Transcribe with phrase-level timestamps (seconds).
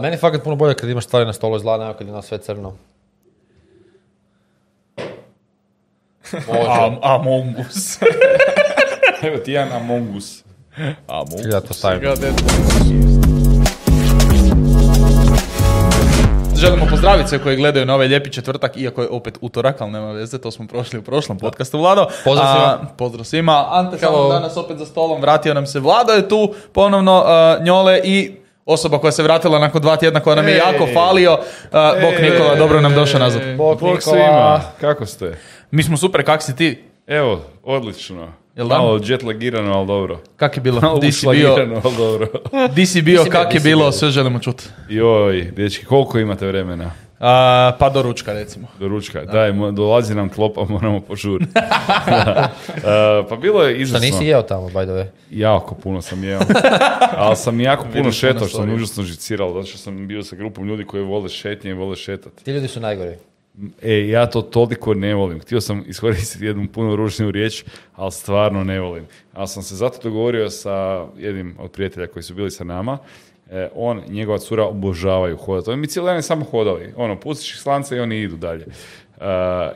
[0.00, 2.22] Meni je fakat puno bolje kad imaš stvari na stolu izgleda nego kad je na
[2.22, 2.72] sve crno.
[6.32, 6.68] Može.
[6.68, 7.98] Am, Among Us.
[9.26, 10.44] Evo ti jedan Among Us.
[11.06, 12.00] Among Ja to stavim.
[16.56, 20.12] Želimo pozdraviti sve koji gledaju na ovaj lijepi četvrtak, iako je opet utorak, ali nema
[20.12, 22.06] veze, to smo prošli u prošlom podcastu, Vlado.
[22.24, 22.66] Pozdrav svima.
[22.66, 23.66] A, pozdrav svima.
[23.70, 28.00] Ante samo danas opet za stolom, vratio nam se Vlado je tu, ponovno a, Njole
[28.04, 31.38] i osoba koja se vratila nakon dva tjedna, koja nam je jako falio.
[31.72, 32.14] A, Bok.
[32.22, 33.42] Nikola, dobro nam došao nazad.
[33.56, 34.00] Bog Nikola.
[34.00, 35.38] svima, kako ste?
[35.70, 36.82] Mi smo super, kak si ti?
[37.06, 38.32] Evo, odlično.
[38.56, 38.78] Jel da?
[38.78, 40.20] Malo jetlagirano, ali dobro.
[40.36, 40.80] Kak je bilo?
[40.80, 41.52] Malo Di si bio?
[41.84, 42.26] ali dobro.
[42.74, 44.64] Di si bio, Di si bio, kak je bilo, sve želimo čuti.
[44.88, 46.90] Joj, dečki, koliko imate vremena?
[47.22, 48.68] A, pa do ručka, recimo.
[48.78, 49.24] Do ručka.
[49.24, 51.52] Daj, mo- dolazi nam klopa, moramo požuriti.
[52.06, 52.50] Da.
[52.76, 54.06] E, pa bilo je Šta izvrsno.
[54.06, 55.06] nisi jeo tamo, by the way?
[55.30, 56.40] Jako puno sam jeo.
[57.16, 60.68] Ali sam jako puno šetao, što sam užasno žiciralo, zato što sam bio sa grupom
[60.68, 62.44] ljudi koji vole šetnje i vole šetati.
[62.44, 63.14] Ti ljudi su najgori.
[63.82, 65.40] E, ja to toliko ne volim.
[65.40, 67.64] Htio sam iskoristiti jednu puno ružniju riječ,
[67.94, 69.04] ali stvarno ne volim.
[69.32, 70.72] Ali sam se zato dogovorio sa
[71.18, 72.98] jednim od prijatelja koji su bili sa nama.
[73.52, 75.70] E, on njegova cura obožavaju hodati.
[75.70, 76.92] Oni mi cijeli dan samo hodali.
[76.96, 78.66] Ono, pustiš ih slance i oni idu dalje.
[79.20, 79.24] E,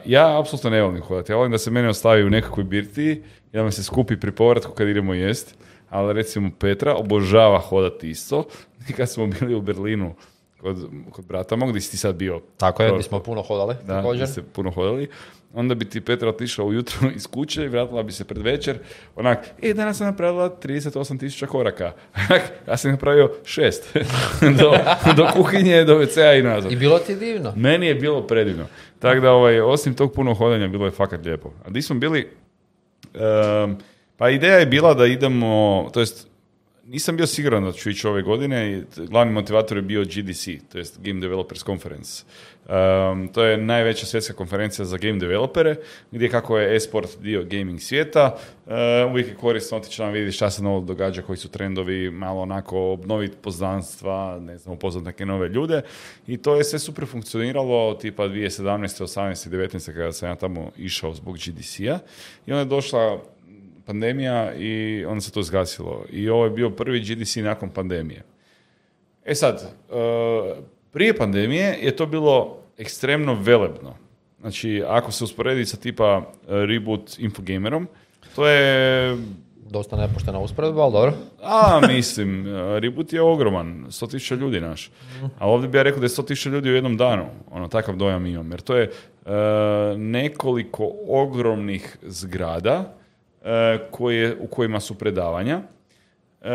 [0.05, 1.33] ja apsolutno ne volim hodati.
[1.33, 4.33] Ja volim da se mene ostavi u nekakvoj birtiji i da me se skupi pri
[4.33, 5.55] povratku kad idemo jest.
[5.91, 8.45] Ali recimo Petra obožava hodati isto.
[8.89, 10.15] I kad smo bili u Berlinu
[10.67, 13.75] kod, kod brata mog, gdje si ti sad bio Tako je, mi smo puno hodali,
[13.87, 14.29] da, također.
[14.29, 15.09] ste puno hodali,
[15.55, 18.79] onda bi ti Petra otišla ujutro iz kuće i vratila bi se pred večer,
[19.17, 21.93] onak, e, danas sam napravila 38 tisuća koraka.
[22.69, 23.97] ja sam napravio šest.
[24.61, 24.73] do,
[25.17, 26.73] do kuhinje, do WC-a i nazad.
[26.73, 27.53] I bilo ti divno.
[27.57, 28.67] Meni je bilo predivno.
[28.99, 31.53] Tako da, ovaj, osim tog puno hodanja, bilo je fakat lijepo.
[31.65, 32.29] A di smo bili?
[33.15, 33.73] Ehm,
[34.17, 36.29] pa ideja je bila da idemo, to jest,
[36.87, 40.79] nisam bio siguran da ću ići ove godine i glavni motivator je bio GDC, to
[40.79, 42.25] jest Game Developers Conference.
[42.69, 45.77] Ehm, to je najveća svjetska konferencija za game developere,
[46.11, 50.51] gdje kako je e-sport dio gaming svijeta, ehm, uvijek je korisno otići nam vidjeti šta
[50.51, 55.49] se novo događa, koji su trendovi, malo onako obnoviti poznanstva, ne znam, upoznat neke nove
[55.49, 55.83] ljude.
[56.27, 59.03] I to je sve super funkcioniralo, tipa 2017.
[59.03, 59.49] 18.
[59.49, 59.87] 19.
[59.95, 61.99] kada sam ja tamo išao zbog GDC-a.
[62.47, 63.21] I onda je došla
[63.87, 66.05] pandemija i onda se to zgasilo.
[66.11, 68.23] I ovo je bio prvi GDC nakon pandemije.
[69.25, 69.95] E sad, e,
[70.93, 73.95] prije pandemije je to bilo ekstremno velebno.
[74.41, 77.89] Znači, ako se usporedi sa tipa e, Reboot Infogamerom,
[78.35, 79.17] to je
[79.71, 81.13] Dosta nepoštena usporedba, ali dobro.
[81.43, 84.91] a, mislim, e, Reboot je ogroman, 100.000 ljudi naš.
[85.39, 87.27] A ovdje bi ja rekao da je 100.000 ljudi u jednom danu.
[87.51, 88.51] Ono, takav dojam imam.
[88.51, 88.91] Jer to je
[89.97, 92.95] nekoliko ogromnih zgrada
[93.91, 95.61] koje, u kojima su predavanja.
[96.43, 96.49] E,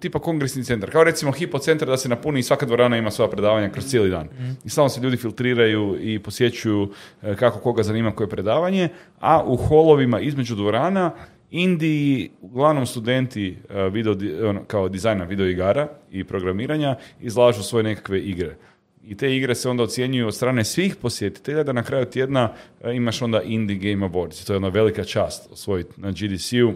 [0.00, 0.90] tipa kongresni centar.
[0.90, 4.10] Kao recimo Hipo centar da se napuni i svaka dvorana ima svoja predavanja kroz cijeli
[4.10, 4.28] dan.
[4.64, 6.92] I samo se ljudi filtriraju i posjećuju
[7.22, 8.88] e, kako koga zanima koje predavanje,
[9.20, 11.12] a u holovima između dvorana
[11.50, 14.14] Indiji, uglavnom studenti e, video,
[14.48, 18.56] ono, kao dizajna video igara i programiranja izlažu svoje nekakve igre.
[19.04, 22.52] I te igre se onda ocjenjuju od strane svih posjetitelja da na kraju tjedna
[22.84, 24.46] e, imaš onda Indie Game Awards.
[24.46, 26.72] To je ona velika čast osvojiti na GDC-u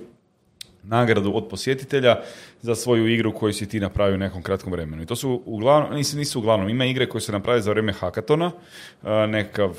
[0.82, 2.16] nagradu od posjetitelja
[2.60, 5.02] za svoju igru koju si ti napravio u nekom kratkom vremenu.
[5.02, 8.50] I to su uglavnom, nisu, nisu uglavnom, ima igre koje se naprave za vrijeme hakatona,
[9.02, 9.78] e, nekakav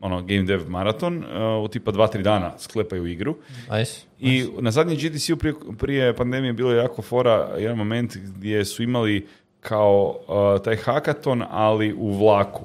[0.00, 3.36] ono, game dev maraton, e, u tipa 2-3 dana sklepaju igru.
[3.70, 4.00] Nice.
[4.20, 8.82] I na zadnjem GDC-u prije, prije pandemije bilo je jako fora jedan moment gdje su
[8.82, 9.26] imali
[9.62, 12.64] kao uh, taj hakaton, ali u vlaku.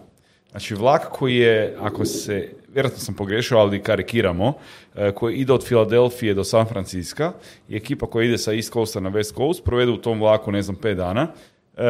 [0.52, 5.66] Znači vlak koji je, ako se, vjerojatno sam pogrešio, ali karikiramo, uh, koji ide od
[5.66, 7.32] Filadelfije do San Francisca
[7.70, 10.62] i ekipa koja ide sa East Coasta na West Coast provedu u tom vlaku, ne
[10.62, 11.28] znam, pet dana.
[11.78, 11.84] Uh,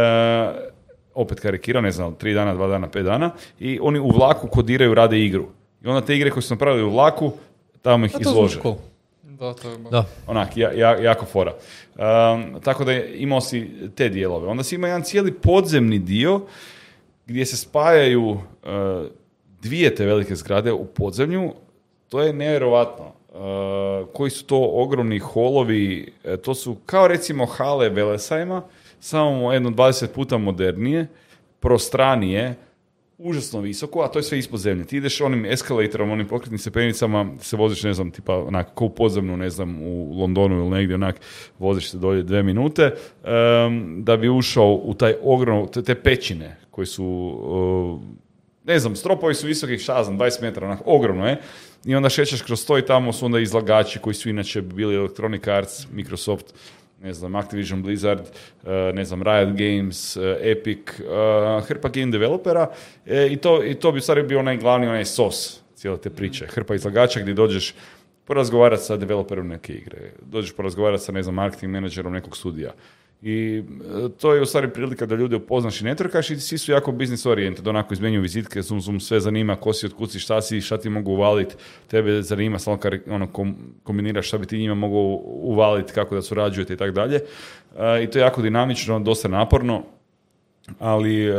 [1.13, 4.93] opet karikiram, ne znam, tri dana, dva dana, pet dana i oni u vlaku kodiraju,
[4.93, 5.45] rade igru.
[5.83, 7.31] I onda te igre koje su napravili u vlaku,
[7.81, 8.53] tamo ih izlože.
[8.53, 8.75] zvuči cool.
[9.39, 10.05] Da, to je Da.
[10.27, 11.53] Onak, ja, ja- jako fora.
[11.95, 14.47] Um, tako da je- imao si te dijelove.
[14.47, 16.41] Onda si ima jedan cijeli podzemni dio
[17.25, 18.39] gdje se spajaju uh,
[19.61, 21.53] dvije te velike zgrade u podzemlju.
[22.09, 23.05] To je nevjerovatno.
[23.29, 28.61] Uh, koji su to ogromni holovi, e, to su kao recimo hale Velesajma,
[28.99, 31.07] samo jedno 20 puta modernije,
[31.59, 32.55] prostranije,
[33.17, 34.85] užasno visoko, a to je sve ispod zemlje.
[34.85, 38.89] Ti ideš onim eskalatorom, onim pokretnim stepenicama, se voziš, ne znam, tipa onak, kao u
[38.89, 41.15] podzemnu, ne znam, u Londonu ili negdje, onak,
[41.59, 46.57] voziš se dolje dve minute, em, da bi ušao u taj ogromno, te, te pećine
[46.71, 48.01] koji su, uh,
[48.65, 51.41] ne znam, stropovi su visoki, šta ja znam, 20 metara, onak, ogromno je.
[51.85, 55.47] I onda šećeš kroz to i tamo su onda izlagači koji su inače bili Electronic
[55.47, 56.53] Arts, Microsoft,
[57.01, 58.21] ne znam, Activision Blizzard,
[58.65, 61.03] e, ne znam, Riot Games, e, Epic, e,
[61.67, 62.71] hrpa game developera
[63.05, 66.47] e, i, to, i to bi stvari bio onaj glavni, onaj sos cijele te priče.
[66.47, 67.73] Hrpa izlagača gdje dođeš
[68.25, 72.73] porazgovarati sa developerom neke igre, dođeš porazgovarati sa, ne znam, marketing menadžerom nekog studija.
[73.21, 73.63] I
[74.05, 76.91] e, to je u stvari prilika da ljude upoznaš i networkaš i svi su jako
[76.91, 80.61] business oriented, onako izmenjuju vizitke, zum, zum, sve zanima, ko si, otkud si, šta si,
[80.61, 81.55] šta ti mogu uvaliti,
[81.87, 86.21] tebe zanima, samo kad ono, kom- kombiniraš šta bi ti njima mogu uvaliti, kako da
[86.21, 87.15] surađujete i tako dalje.
[87.79, 89.83] E, I to je jako dinamično, dosta naporno,
[90.79, 91.33] ali e,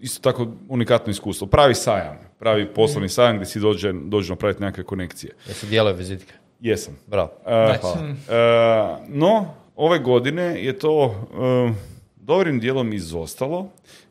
[0.00, 1.46] isto tako unikatno iskustvo.
[1.46, 5.32] Pravi sajam, pravi poslovni sajam gdje si dođe, dođe napraviti nekakve konekcije.
[5.48, 6.32] Jesu dijele vizitke.
[6.60, 6.96] Jesam.
[7.06, 7.30] Bravo.
[7.46, 7.80] E, Nice.
[7.80, 7.96] hvala.
[8.28, 11.72] E, no, ove godine je to e,
[12.16, 13.68] dobrim dijelom izostalo,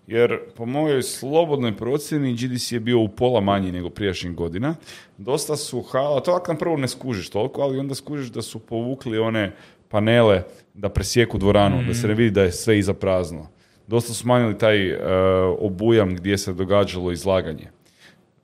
[0.07, 4.75] jer po mojoj slobodnoj procjeni GDC je bio u pola manji nego prijašnjih godina.
[5.17, 8.59] Dosta su hala, to ako na prvo ne skužiš toliko, ali onda skužiš da su
[8.59, 9.51] povukli one
[9.89, 10.43] panele
[10.73, 13.47] da presjeku dvoranu, da se ne vidi da je sve iza prazno.
[13.87, 14.97] Dosta su smanjili taj e,
[15.59, 17.69] obujam gdje se događalo izlaganje.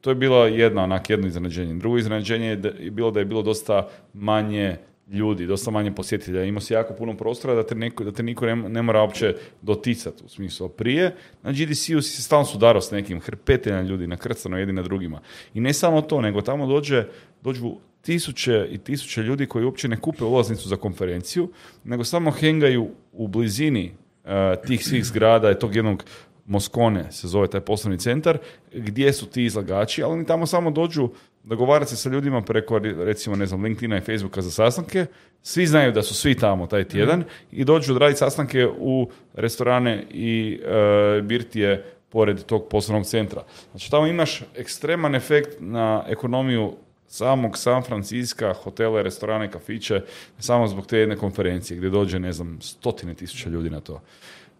[0.01, 1.73] To je bila jedna, onak, jedno iznenađenje.
[1.73, 4.77] Drugo iznenađenje je, je bilo da je bilo dosta manje
[5.07, 6.43] ljudi, dosta manje posjetitelja.
[6.43, 9.35] Imao si jako puno prostora da te, neko, da te niko ne, ne mora uopće
[9.61, 10.69] doticati u smislu.
[10.69, 15.21] Prije, na GDC-u si se stalno sudarao s nekim hrpetenja ljudi, nakrcano jedni na drugima.
[15.53, 17.03] I ne samo to, nego tamo dođe,
[17.41, 21.49] dođu tisuće i tisuće ljudi koji uopće ne kupe ulaznicu za konferenciju,
[21.83, 23.91] nego samo hengaju u blizini
[24.25, 26.03] eh, tih svih zgrada i tog jednog
[26.45, 28.37] Moskone se zove taj poslovni centar,
[28.73, 31.09] gdje su ti izlagači, ali oni tamo samo dođu
[31.43, 35.05] dogovarati se sa ljudima preko, recimo, ne znam, LinkedIna i Facebooka za sastanke.
[35.41, 40.59] Svi znaju da su svi tamo taj tjedan i dođu odraditi sastanke u restorane i
[40.63, 43.43] e, birtije pored tog poslovnog centra.
[43.71, 46.73] Znači, tamo imaš ekstreman efekt na ekonomiju
[47.07, 50.01] samog San Franciska, hotele, restorane, kafiće,
[50.39, 54.01] samo zbog te jedne konferencije gdje dođe, ne znam, stotine tisuća ljudi na to.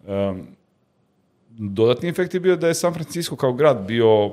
[0.07, 0.47] Um,
[1.57, 4.31] dodatni efekt je bio da je San Francisco kao grad bio,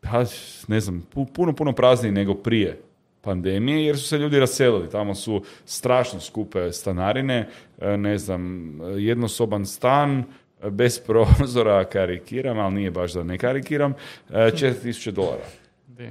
[0.00, 0.24] pa,
[0.68, 2.80] ne znam, pu- puno, puno prazniji nego prije
[3.20, 4.90] pandemije, jer su se ljudi raselili.
[4.90, 7.48] Tamo su strašno skupe stanarine,
[7.80, 10.24] e, ne znam, jednosoban stan,
[10.62, 13.94] e, bez prozora, karikiram, ali nije baš da ne karikiram,
[14.30, 15.61] e, 4000 dolara.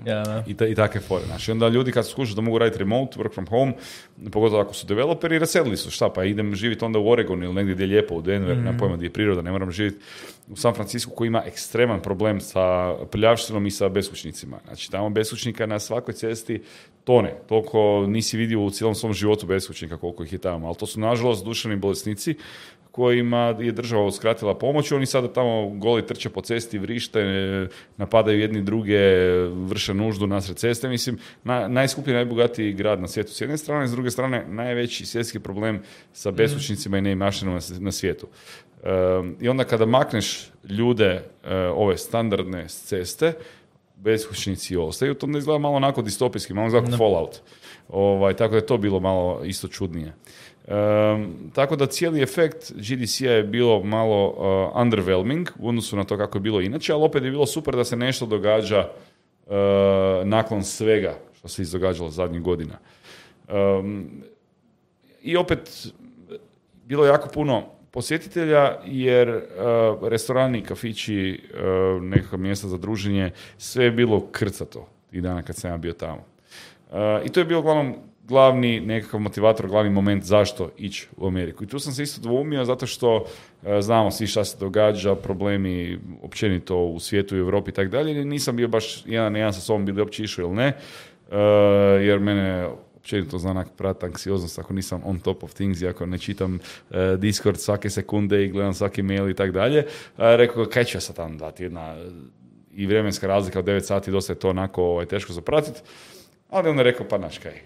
[0.06, 0.44] Ja, da.
[0.48, 1.26] I, ta, i takve fore.
[1.26, 3.74] Znači, onda ljudi kad su skušali da mogu raditi remote, work from home,
[4.32, 5.92] pogotovo ako su developeri, raselili su.
[5.92, 8.66] Šta, pa idem živjeti onda u Oregon ili negdje gdje je lijepo, u Denver, Mhm.
[8.66, 9.98] na pojma gdje je priroda, ne moram živjeti
[10.50, 14.60] u San Francisco koji ima ekstreman problem sa prljavštinom i sa beskućnicima.
[14.66, 16.62] Znači, tamo beskućnika na svakoj cesti
[17.04, 17.34] tone.
[17.50, 20.68] Toliko nisi vidio u cijelom svom životu beskućnika koliko ih je tamo.
[20.68, 22.36] Ali to su, nažalost, duševni bolesnici
[22.92, 24.92] kojima je država uskratila pomoć.
[24.92, 27.68] Oni sada tamo goli trče po cesti, vrište, e,
[27.98, 29.00] napadaju jedni druge,
[29.48, 30.90] vrše nuždu nasred ceste.
[30.90, 35.40] Mislim, na, najskuplji, najbogatiji grad na svijetu s jedne strane, s druge strane najveći svjetski
[35.40, 35.82] problem
[36.14, 38.28] sa beskućnicima i neimaštinom na, svijetu.
[38.84, 43.34] Um, I onda kada makneš ljude e, ove standardne ceste,
[43.96, 47.42] beskućnici ostaju, to onda izgleda malo onako distopijski, malo izgleda kao Fallout.
[47.90, 50.14] Ovaj, tako da je to bilo malo isto čudnije.
[50.68, 56.18] Um, tako da cijeli efekt GDC-a je bilo malo uh, underwhelming u odnosu na to
[56.18, 58.90] kako je bilo inače, ali opet je bilo super da se nešto događa
[59.46, 59.54] uh,
[60.24, 62.78] nakon svega što se izdogađalo zadnjih godina.
[63.80, 64.10] Um,
[65.22, 65.88] I opet
[66.86, 71.42] bilo jako puno posjetitelja jer uh, restorani, kafići,
[72.02, 76.24] nekakva mjesta za druženje, sve je bilo krcato tih dana kad sam ja bio tamo.
[77.26, 77.96] I to je bio uglavnom
[78.32, 81.64] glavni nekakav motivator, glavni moment zašto ići u Ameriku.
[81.64, 86.00] I tu sam se isto dvoumio zato što uh, znamo svi šta se događa, problemi
[86.22, 88.26] općenito u svijetu i Europi i tako dalje.
[88.26, 90.68] Nisam bio baš jedan jedan sa sobom bili uopće išao ili ne,
[91.28, 91.36] uh,
[92.02, 92.68] jer mene
[93.02, 96.60] općenito znanak prat anksioznost ako nisam on top of things i ako ne čitam
[96.92, 99.80] e, Discord svake sekunde i gledam svaki mail i tak dalje.
[99.80, 99.86] E,
[100.18, 102.10] rekao, kaj ću ja sad tamo dati jedna e,
[102.74, 105.82] i vremenska razlika od 9 sati, dosta je to onako ovaj, teško zapratiti.
[106.50, 107.62] Ali onda je rekao, pa naš kaj,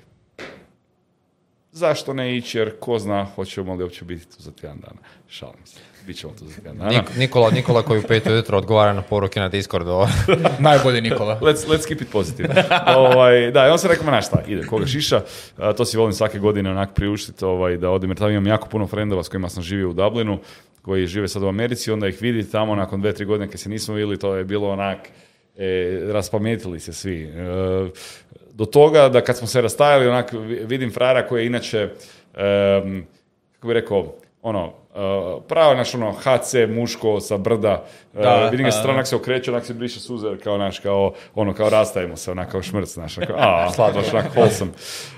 [1.76, 4.98] zašto ne ići, jer ko zna hoćemo li uopće biti tu za tjedan dana.
[5.28, 6.90] Šalim se, bit ćemo tu za tjedan dana.
[6.92, 9.92] Nik- Nikola, Nikola koji u pet ujutro odgovara na poruke na Discordu.
[10.60, 11.40] Najbolji Nikola.
[11.40, 12.50] Let's, let's keep it positive.
[12.88, 15.22] ovaj, da, i on se rekao, ma šta, ide, koga šiša,
[15.58, 18.70] a, to si volim svake godine onak priuštiti ovaj, da odim, jer tamo imam jako
[18.70, 20.40] puno frendova s kojima sam živio u Dublinu,
[20.82, 23.70] koji žive sad u Americi, onda ih vidi tamo nakon dve, tri godine kad se
[23.70, 24.98] nismo vidjeli, to je bilo onak,
[25.58, 27.24] e, raspametili se svi.
[27.24, 27.30] E,
[28.56, 31.90] do toga da kad smo se rastajali, onak vi- vidim frara koji je inače,
[32.34, 33.08] em,
[33.54, 37.84] kako bi rekao, ono, uh, pravo naš ono HC muško sa brda,
[38.14, 41.54] uh, Da, vidim ga stranak se okreće, onak se briše suze, kao naš, kao, ono,
[41.54, 44.72] kao rastajemo se, onak kao šmrc, znaš, onako, a, baš onak wholesome.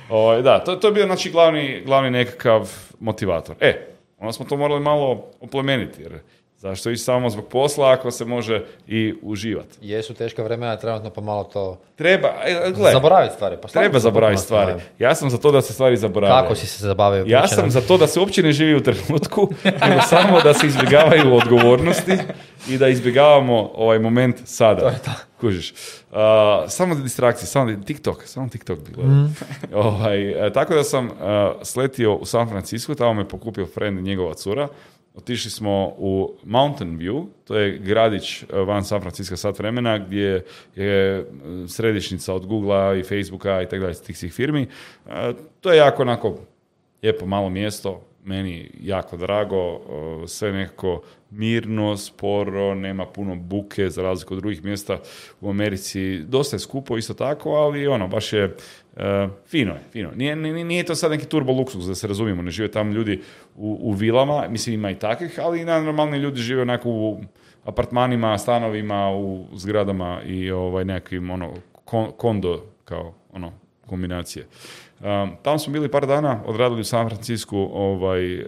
[0.10, 3.56] Ovaj, da, to, to je bio, znači, glavni, glavni nekakav motivator.
[3.60, 3.88] E,
[4.20, 6.20] onda smo to morali malo oplemeniti, jer
[6.58, 9.78] zašto ići samo zbog posla ako se može i uživati.
[9.82, 11.80] Jesu teška vremena trenutno pa malo to...
[11.96, 13.58] Treba, e, gle, Zaboraviti stvari.
[13.62, 14.74] Pa treba zaboraviti stvari.
[15.00, 16.44] Ja sam za to da se stvari zaboravljaju.
[16.44, 17.26] Kako si se zabavio?
[17.28, 19.50] Ja sam za to da se uopće ne živi u trenutku,
[19.88, 22.18] nego samo da se izbjegavaju odgovornosti
[22.70, 24.82] i da izbjegavamo ovaj moment sada.
[24.82, 25.12] To je to.
[25.40, 25.74] Kužiš.
[26.12, 28.80] A, samo distrakcije, samo TikTok, samo TikTok.
[28.80, 29.26] Mhm.
[29.74, 34.34] ovaj, e, tako da sam a, sletio u San Francisco, tamo me pokupio friend njegova
[34.34, 34.68] cura.
[35.18, 40.46] Otišli smo u Mountain View, to je gradić e, van San Francisco sat vremena gdje
[40.76, 41.24] je e,
[41.68, 44.68] središnjica od Googlea i Facebooka i tako dalje tih svih firmi.
[45.10, 46.40] E, To je jako onako
[47.04, 49.82] lijepo malo mjesto, meni jako drago,
[50.28, 55.00] sve nekako mirno, sporo, nema puno buke za razliku od drugih mjesta
[55.41, 56.19] u Americi.
[56.19, 58.55] Dosta je skupo isto tako, ali ono, baš je
[58.98, 60.12] e, fino je, fino.
[60.15, 63.22] Nije, nije, nije to sad neki turbo luksuz, da se razumijemo, ne žive tamo ljudi
[63.55, 67.22] u, u vilama, mislim ima i takvih, ali i normalni ljudi žive onako u
[67.63, 71.53] apartmanima, stanovima, u zgradama i ovaj nekakvim ono
[71.86, 74.48] kon- kondo kao ono kombinacije.
[75.00, 75.06] Um,
[75.38, 78.46] tamo smo bili par dana, odradili u San Francisku ovaj, um,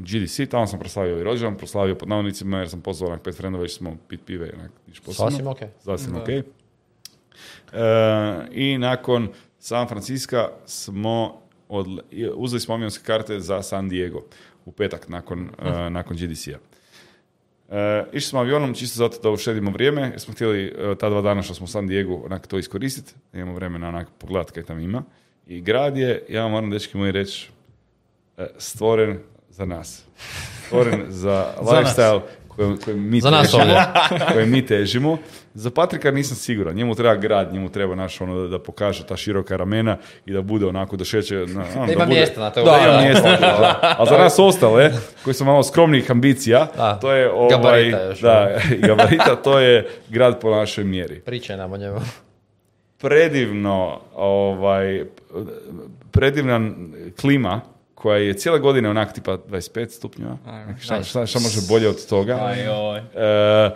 [0.00, 3.64] GDC, tamo sam proslavio i rođendan, proslavio pod navodnicima jer sam pozvao onak pet frendova,
[3.64, 5.30] išli smo pit pive, onak, niš posebno.
[5.30, 5.68] Sasvim okej.
[5.78, 6.28] Sasvim ok.
[8.52, 9.28] I nakon
[9.58, 14.22] San Francisca smo odle- i- uzeli smo avionske karte za San Diego
[14.64, 16.58] u petak nakon, eh, nakon GDC-a.
[17.70, 21.20] E, išli smo avionom čisto zato da uštedimo vrijeme, jer smo htjeli e, ta dva
[21.20, 24.80] dana što smo u San Diego onak to iskoristiti, imamo vremena onak pogledati kaj tam
[24.80, 25.02] ima.
[25.46, 27.50] I grad je, ja vam moram dečki moji reći,
[28.38, 29.18] e, stvoren
[29.50, 30.04] za nas.
[30.66, 31.96] Stvoren za Za nas.
[31.96, 33.82] lifestyle kojem, kojem mi Za nas težimo, ovdje.
[34.32, 35.18] kojem mi težimo.
[35.56, 36.74] Za Patrika nisam siguran.
[36.74, 39.96] Njemu treba grad, njemu treba naš ono da, da pokaže ta široka ramena
[40.26, 42.64] i da bude onako da šeće na, ono, Da ima bude- mjesta na to.
[42.64, 43.36] da, ima mjesta.
[43.36, 43.96] da.
[43.98, 44.92] A za nas ostale,
[45.24, 46.94] koji su malo skromnijih ambicija, Da.
[46.94, 48.58] to je ovaj, Gabarita još, da,
[48.88, 51.20] gabarita, to je grad po našoj mjeri.
[51.20, 52.00] Pričaj nam o njemu.
[52.98, 55.04] Predivno, ovaj,
[56.10, 56.70] predivna
[57.20, 57.60] klima
[57.94, 60.36] koja je cijele godine onak tipa 25 stupnjeva.
[60.80, 62.38] Šta, šta, šta može bolje od toga?
[62.42, 62.98] Aj, oj.
[62.98, 63.70] E,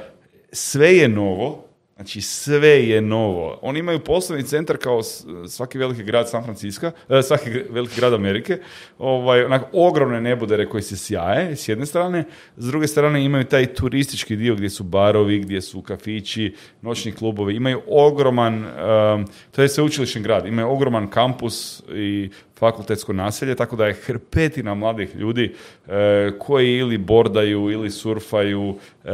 [0.53, 1.65] sve je novo,
[2.00, 3.59] znači sve je novo.
[3.62, 5.02] Oni imaju poslovni centar kao
[5.49, 8.59] svaki veliki grad San Francisco, e, svaki veliki grad Amerike,
[8.99, 12.25] ovaj, onako ogromne nebodere koje se sjaje s jedne strane,
[12.57, 17.57] s druge strane imaju taj turistički dio gdje su barovi, gdje su kafići, noćni klubovi,
[17.57, 22.30] imaju ogroman, em, to je sveučilišni grad, imaju ogroman kampus i
[22.61, 25.55] fakultetsko naselje, tako da je hrpetina mladih ljudi
[25.88, 29.11] e, koji ili bordaju ili surfaju, e,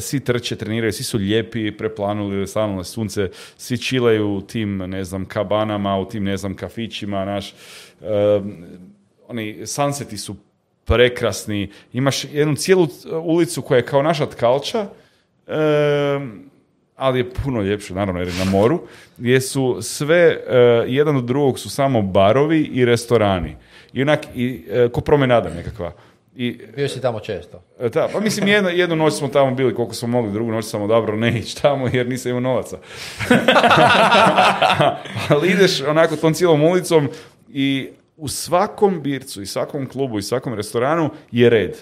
[0.00, 5.04] svi trče, treniraju, svi su lijepi, preplanuli, stalno na sunce, svi čilaju u tim, ne
[5.04, 7.54] znam, kabanama, u tim, ne znam, kafićima, naš, e,
[9.28, 10.36] oni sunseti su
[10.84, 12.88] prekrasni, imaš jednu cijelu
[13.22, 14.86] ulicu koja je kao naša tkalča,
[15.46, 16.20] e,
[17.00, 18.80] ali je puno ljepše, naravno, jer je na moru,
[19.16, 23.56] gdje su sve, e, jedan od drugog su samo barovi i restorani.
[23.92, 25.92] I onak, i, e, ko promenada nekakva.
[26.36, 27.62] I, Bio si tamo često.
[27.80, 30.64] e, da, pa mislim, jednu, jednu noć smo tamo bili koliko smo mogli, drugu noć
[30.64, 32.78] sam odabrao ne ići tamo jer nisam imao novaca.
[35.28, 37.08] ali ideš onako tom cijelom ulicom
[37.48, 41.76] i u svakom bircu i svakom klubu i svakom restoranu je red.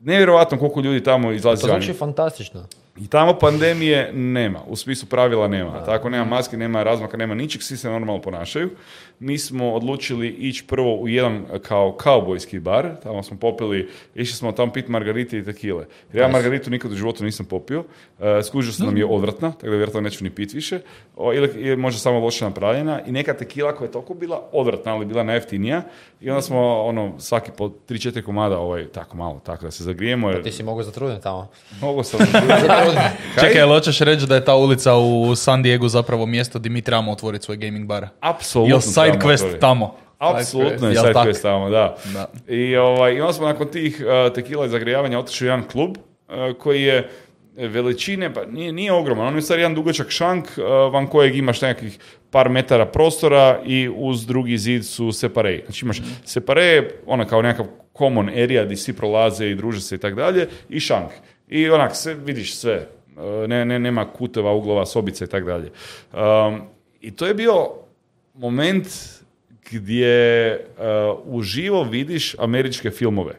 [0.00, 2.66] Nevjerojatno koliko ljudi tamo izlazi To zvuči fantastično.
[3.00, 5.84] I tamo pandemije nema, u smislu pravila nema.
[5.84, 8.70] Tako nema maske, nema razmaka, nema ničeg, svi se normalno ponašaju.
[9.18, 14.52] Mi smo odlučili ići prvo u jedan kao kaubojski bar, tamo smo popili, išli smo
[14.52, 15.86] tamo pit margarite i tekile.
[16.12, 19.52] Jer ja margaritu nikad u životu nisam popio, uh, skužio sam da mi je odvratna,
[19.52, 20.80] tako da vjerojatno neću ni pit više,
[21.16, 24.94] o, ili je možda samo loše napravljena i neka tekila koja je toliko bila odvratna,
[24.94, 25.82] ali bila najjeftinija
[26.20, 30.30] i onda smo ono svaki po 3-4 komada ovaj, tako malo, tako da se zagrijemo.
[30.30, 31.48] Jer Ti si mogu zatrudniti tamo.
[31.80, 32.20] mogu sam...
[32.94, 33.10] Kaj?
[33.34, 36.82] Čekaj, jel hoćeš reći da je ta ulica u San Diego zapravo mjesto gdje mi
[36.82, 38.08] trebamo otvoriti svoj gaming bar?
[38.20, 38.74] Apsolutno.
[38.74, 39.96] Jel side quest tamo?
[40.18, 41.96] Apsolutno je side quest tamo, da.
[42.12, 42.54] Da.
[42.54, 45.90] I, ovaj, I onda smo nakon tih uh, tekila i zagrijavanja otišli u jedan klub
[45.96, 47.10] uh, koji je
[47.56, 51.60] veličine, pa nije, nije ogroman, on je stvar jedan dugačak šank uh, van kojeg imaš
[51.60, 51.98] nekakvih
[52.30, 55.62] par metara prostora i uz drugi zid su separe.
[55.64, 57.66] Znači imaš separe, ona kao nekakav
[57.98, 61.10] common area gdje svi prolaze i druže se i tak dalje, i šank.
[61.50, 65.70] I onak, sve, vidiš sve, Uh, ne, ne, nema kuteva, uglova, sobica i tak dalje.
[66.12, 66.62] Um,
[67.00, 67.68] I to je bio
[68.34, 68.86] moment
[69.70, 73.34] gdje uh, uživo vidiš američke filmove.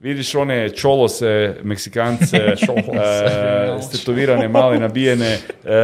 [0.00, 2.56] vidiš one čolose, Meksikance, e,
[3.88, 5.76] stetovirane, male, nabijene, e,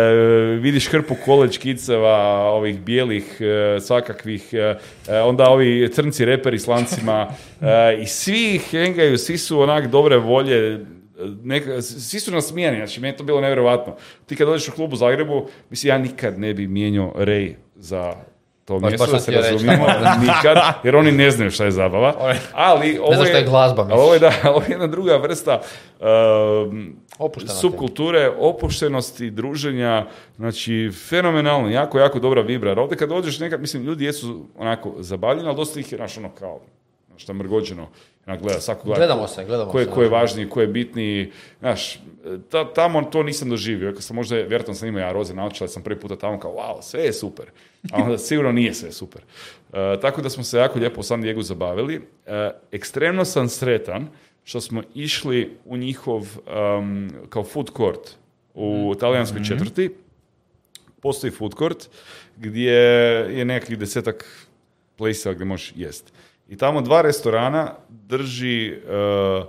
[0.60, 2.16] vidiš hrpu college kiceva,
[2.50, 4.76] ovih bijelih, e, svakakvih, e,
[5.08, 7.28] e, onda ovi crnci reperi s lancima
[7.60, 10.80] e, i svi ih hengaju, svi su onak dobre volje,
[11.42, 13.96] neka, svi su nasmijani, znači meni je to bilo nevjerojatno.
[14.26, 18.14] Ti kad dođeš u klub u Zagrebu, mislim, ja nikad ne bi mijenjao rej za
[18.64, 19.86] to Baš- mjesto, baš da se razumijemo,
[20.26, 22.34] nikad, jer oni ne znaju šta je zabava.
[22.52, 25.60] Ali ovo znaš šta je glazba, ovo je, da, ovo je jedna druga vrsta
[27.18, 27.60] Opuštenosti.
[27.60, 30.06] subkulture, opuštenosti, druženja,
[30.36, 32.70] znači fenomenalno, jako, jako dobra vibra.
[32.70, 36.18] Jer ovdje kad dođeš nekad, mislim, ljudi jesu onako zabavljeni, ali dosta ih je, znaš,
[36.18, 36.60] ono kao,
[37.16, 37.88] šta mrgođeno,
[38.26, 38.98] onak gleda, svako gleda.
[38.98, 39.90] Gledamo se, gledamo Ko je, se.
[39.90, 42.00] ko je važniji, ko je bitniji, znaš,
[42.50, 45.82] ta, tamo to nisam doživio, kad sam možda, vjerojatno sam imao ja roze naočale, sam
[45.82, 47.46] prvi puta tamo kao, wow, sve je super,
[47.92, 49.22] a onda sigurno nije sve super.
[49.72, 52.00] E, tako da smo se jako lijepo u San Diego zabavili.
[52.26, 54.08] E, ekstremno sam sretan
[54.44, 58.16] što smo išli u njihov um, kao food court
[58.54, 59.90] u talijanskoj četvrti,
[61.02, 61.88] postoji food court
[62.36, 62.72] gdje
[63.30, 64.46] je nekakvih desetak
[64.96, 66.12] place gdje možeš jest.
[66.48, 69.46] I tamo dva restorana drži uh,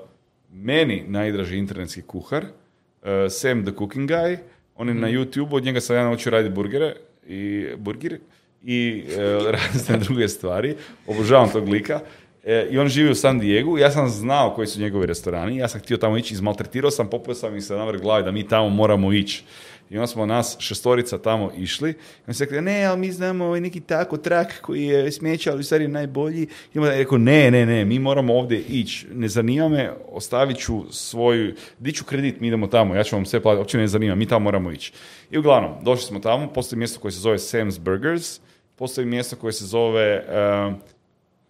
[0.53, 4.37] meni najdraži internetski kuhar, uh, Sam the Cooking Guy,
[4.75, 6.95] on je na YouTube, od njega sam ja naučio raditi burgere
[7.27, 8.19] i burger
[8.63, 10.75] i uh, razne druge stvari.
[11.07, 11.99] Obožavam tog lika.
[12.45, 15.67] E, I on živi u San Diego, ja sam znao koji su njegovi restorani, ja
[15.67, 18.47] sam htio tamo ići, izmaltretirao sam, popio sam ih se na vrh glavi da mi
[18.47, 19.43] tamo moramo ići.
[19.89, 21.89] I onda smo nas šestorica tamo išli.
[21.89, 21.95] I
[22.27, 25.59] on se rekli, ne, ali mi znamo ovaj neki tako trak koji je smeća, ali
[25.59, 26.47] u stvari najbolji.
[26.73, 29.07] I onda je rekao, ne, ne, ne, mi moramo ovdje ići.
[29.13, 33.39] Ne zanima me, ostavit ću svoju, diću kredit, mi idemo tamo, ja ću vam sve
[33.41, 34.93] platiti, uopće ne zanima, mi tamo moramo ići.
[35.31, 38.39] I uglavnom, došli smo tamo, postoji mjesto koje se zove Sam's Burgers,
[38.75, 40.73] postoji mjesto koje se zove uh,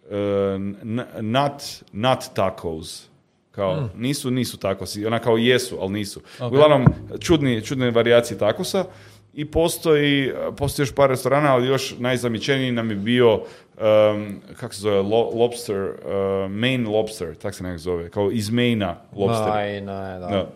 [0.04, 0.60] uh,
[1.22, 1.62] nut,
[1.92, 3.08] nut tacos.
[3.56, 6.20] Kao, nisu, nisu takosi, ona kao jesu, ali nisu.
[6.42, 6.86] Uglavnom,
[7.20, 8.84] čudni, čudne varijacije takosa
[9.34, 13.42] i postoji, postoji još par restorana, ali još najzamičeniji nam je bio, um,
[14.56, 15.90] kako se zove, lo- lobster, uh,
[16.50, 19.46] Maine lobster, tak se nekako zove, kao iz Maina lobster.
[19.54, 20.26] Ne, da.
[20.26, 20.48] Da.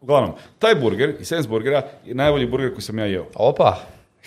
[0.00, 3.26] Uglavnom, taj burger, iz Sam's burgera, je najbolji burger koji sam ja jeo.
[3.34, 3.76] Opa,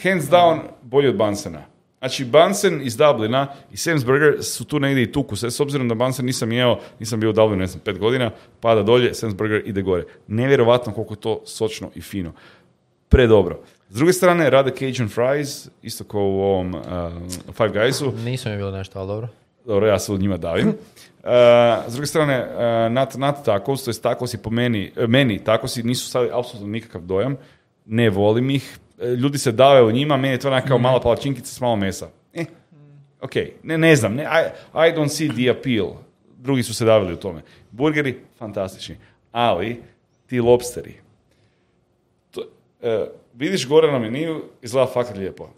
[0.04, 1.62] Hands down, bolji od Bansena.
[2.02, 5.52] Znači, Bansen iz Dublina i Sam's Burger su tu negdje i tuku se.
[5.52, 8.84] S obzirom da Bansen nisam jeo, nisam bio u Dublinu, ne znam, pet godina, pada
[8.84, 10.04] dolje, Sam's Burger ide gore.
[10.28, 12.34] Nevjerovatno koliko je to sočno i fino.
[13.10, 13.60] Predobro.
[13.90, 16.82] S druge strane, rade Cajun fries, isto kao u ovom uh,
[17.54, 18.24] Five Guysu.
[18.24, 19.28] nisam je bilo nešto, ali dobro.
[19.66, 20.74] Dobro, ja se od njima davim.
[21.24, 21.28] Uh,
[21.88, 26.10] s druge strane, uh, nat, nat tacos, to jest tacosi po meni, meni tacosi nisu
[26.10, 27.38] stavili apsolutno nikakav dojam.
[27.86, 28.78] Ne volim ih.
[29.02, 32.10] Ljudi se dave u njima, meni je to onako kao mala palačinkica s malo mesa.
[32.34, 32.46] Eh,
[33.22, 35.88] ok, ne, ne znam, ne, I, I don't see the appeal.
[36.38, 37.42] Drugi su se davili u tome.
[37.72, 38.98] Burgeri, fantastični.
[39.32, 39.84] Ali,
[40.28, 40.94] ti lobsteri,
[42.32, 42.42] to,
[42.82, 45.50] e, vidiš gore na meniju, izgleda fakat lijepo.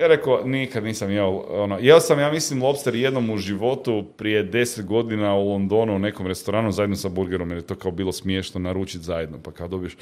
[0.00, 4.42] Ja rekao, nikad nisam jeo, ono, jeo sam, ja mislim, lobster jednom u životu prije
[4.42, 8.12] deset godina u Londonu u nekom restoranu zajedno sa burgerom, jer je to kao bilo
[8.12, 9.96] smiješno naručiti zajedno, pa kao dobiješ e,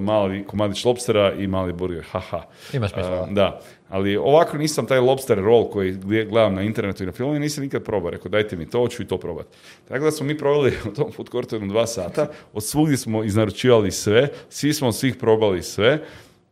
[0.00, 2.42] mali komadić lobstera i mali burger, haha.
[2.72, 3.26] Ima smisla.
[3.30, 5.92] E, da, ali ovako nisam taj lobster roll koji
[6.30, 8.10] gledam na internetu i na filmu, nisam nikad probao.
[8.10, 9.48] Rekao, dajte mi to, hoću i to probati.
[9.88, 13.90] Tako da smo mi proveli u tom food courtu dva sata, od svugdje smo iznaručivali
[13.90, 16.04] sve, svi smo od svih probali sve,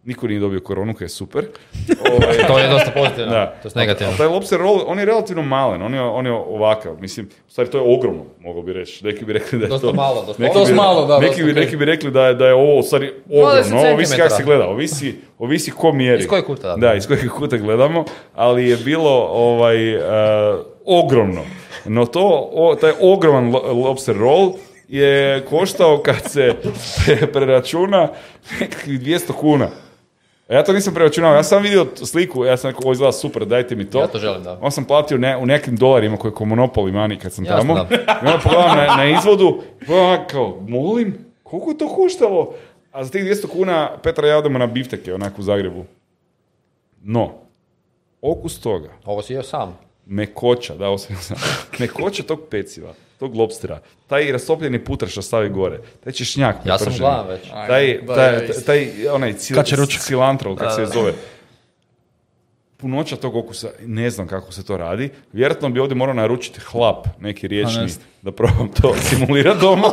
[0.05, 1.45] niko nije dobio koronu, koji je super.
[2.13, 3.55] Ovaj, To je dosta pozitivno, da.
[3.63, 4.09] to je negativno.
[4.09, 6.97] Ali taj lobster roll, on je relativno malen, on je, on je ovakav.
[7.01, 9.05] Mislim, u stvari to je ogromno, mogu bi reći.
[9.05, 9.93] Neki bi rekli da je Dosta to...
[9.93, 10.67] malo, dosta neki malo.
[10.67, 13.13] bi- malo, da, Neki bi, neki bi rekli da je, da je ovo u stvari
[13.27, 16.21] ogromno, 20 ovisi kako se gleda, ovisi, ovisi ko mjeri.
[16.21, 16.77] Iz kojeg kuta, da.
[16.79, 20.03] Da, iz kojeg kuta gledamo, ali je bilo ovaj, uh,
[20.85, 21.41] ogromno.
[21.85, 22.21] No to,
[22.53, 24.53] o, taj ogroman lo- lobster roll
[24.89, 26.55] je koštao kad se
[26.99, 28.09] pre- preračuna
[28.61, 29.69] nekakvih 200 kuna.
[30.49, 33.45] A Ja to nisam preračunao, ja sam vidio sliku, ja sam rekao, ovo izgleda super,
[33.45, 34.01] dajte mi to.
[34.01, 34.59] Ja to želim, da.
[34.61, 37.59] On sam platio ne, u nekim dolarima koje je ko Monopoly money kad sam Jasno,
[37.59, 37.75] tamo.
[37.75, 37.95] da.
[38.23, 42.55] I onda pogledam na, na izvodu, pogledam kao, molim, koliko je to koštalo?
[42.93, 45.85] A za tih 200 kuna Petra ja odemo na bifteke, onako u Zagrebu.
[47.03, 47.33] No,
[48.23, 49.79] okus toga, Ovo si jeo sam.
[50.07, 51.37] mekoća, da, ovo sam sam-
[51.79, 56.93] mekoća tog peciva, tog lobstera, taj rastopljeni putar što stavi gore, taj češnjak Ja sam
[56.99, 57.49] gladan već.
[57.49, 59.57] taj, taj, taj, onaj cil,
[59.87, 61.13] cilantro, kako se zove,
[62.77, 65.11] punoća tog okusa, ne znam kako se to radi.
[65.33, 68.07] Vjerojatno bi ovdje morao naručiti hlap, neki riječni, ne znam.
[68.23, 69.89] da probam to simulirati doma.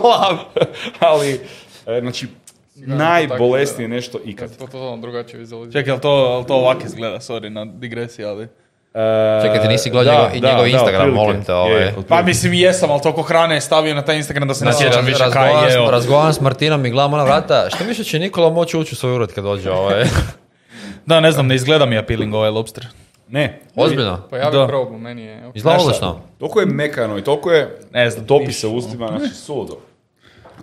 [1.12, 1.39] Ali,
[1.86, 2.28] e, znači,
[2.76, 4.58] najbolesnije nešto ikad.
[4.58, 5.80] To totalno drugačije vizualizirati.
[5.80, 8.48] Čekaj, jel to, jel to ovak izgleda, sorry na digresiji, ali...
[8.91, 8.99] E,
[9.41, 11.15] Čekaj, ti nisi gledao da, njegov- i da, njegov da, Instagram, otprilike.
[11.17, 11.82] molim te, ovaj.
[11.82, 14.71] Je, Pa mislim jesam, ali toliko hrane je stavio na taj Instagram da se ne
[14.71, 15.91] Znači, sjećam više kaj je.
[15.91, 17.67] razgovaram s Martinom i gledam ona vrata.
[17.69, 20.04] Što misliš će Nikola moći ući u svoj ured kad dođe ovaj?
[21.06, 22.88] Da, ne znam, ne izgleda mi appealing ovaj lobster.
[23.28, 24.21] Ne, Ozbiljno?
[24.30, 24.60] Pa ja Da.
[24.60, 25.47] bih probu, meni je...
[25.47, 25.56] ok.
[25.56, 26.21] Izgleda odlično.
[26.39, 29.78] toliko je mekano i toliko je Ne znam, topi se u ustima, znači suludo.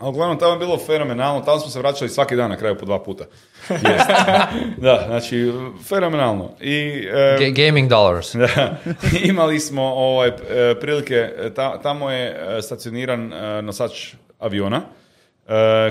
[0.01, 2.85] Ali uglavnom tamo je bilo fenomenalno, tamo smo se vraćali svaki dan na kraju po
[2.87, 3.25] dva puta.
[3.71, 4.09] Jest.
[4.85, 5.53] da, znači
[5.89, 6.51] fenomenalno.
[6.61, 8.35] I e, Ga- gaming dollars.
[8.37, 8.77] Da,
[9.23, 10.35] imali smo ovaj, e,
[10.81, 12.29] prilike, e, ta- tamo je
[12.59, 13.33] e, stacioniran
[13.63, 14.83] nosač aviona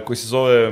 [0.05, 0.71] koji se zove,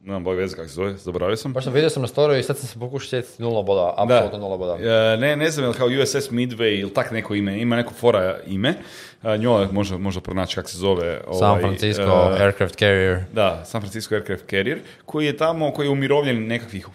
[0.00, 1.52] nemam bog veze kako se zove, zaboravio sam.
[1.52, 4.38] Baš sam vidio sam na storiju i sad sam se pokušao sjetiti nula boda, apsolutno
[4.38, 4.74] nula boda.
[4.74, 7.94] E, ne, ne znam je li kao USS Midway ili tak neko ime, ima neko
[7.94, 8.74] fora ime.
[9.22, 11.20] E, Njola možda, možda pronaći kako se zove.
[11.38, 12.02] San ovaj, Francisco
[12.38, 13.18] e, Aircraft Carrier.
[13.32, 16.86] Da, San Francisco Aircraft Carrier, koji je tamo, koji je umirovljen nekakvih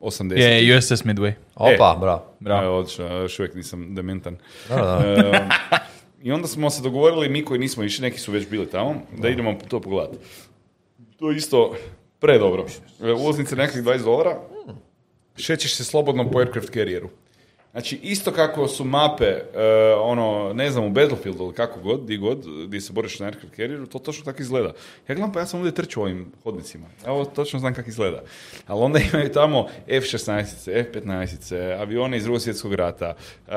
[0.00, 0.38] 80.
[0.38, 1.32] Je, USS Midway.
[1.54, 2.24] Opa, bravo.
[2.40, 2.64] Bravo.
[2.64, 4.36] Evo, odlično, još uvijek nisam dementan.
[4.68, 5.02] Da, da.
[5.06, 5.48] E,
[6.22, 9.28] I onda smo se dogovorili, mi koji nismo išli, neki su već bili tamo, da
[9.28, 10.18] idemo to pogledati.
[11.18, 11.74] To je isto
[12.22, 12.66] predobro.
[13.02, 14.38] E, Ulaznice nekakvih 20 dolara,
[15.36, 17.10] šećeš se slobodno po aircraft carrieru.
[17.72, 19.44] Znači, isto kako su mape, e,
[19.98, 23.56] ono, ne znam, u Battlefieldu ili kako god, di god, gdje se boriš na aircraft
[23.56, 24.68] carrieru, to točno tako izgleda.
[25.08, 26.86] Ja gledam, pa ja sam ovdje trčao ovim hodnicima.
[27.06, 28.22] Evo, točno znam kako izgleda.
[28.66, 30.42] Ali onda imaju tamo F-16,
[30.80, 33.14] F-15, avione iz drugog svjetskog rata.
[33.48, 33.52] E,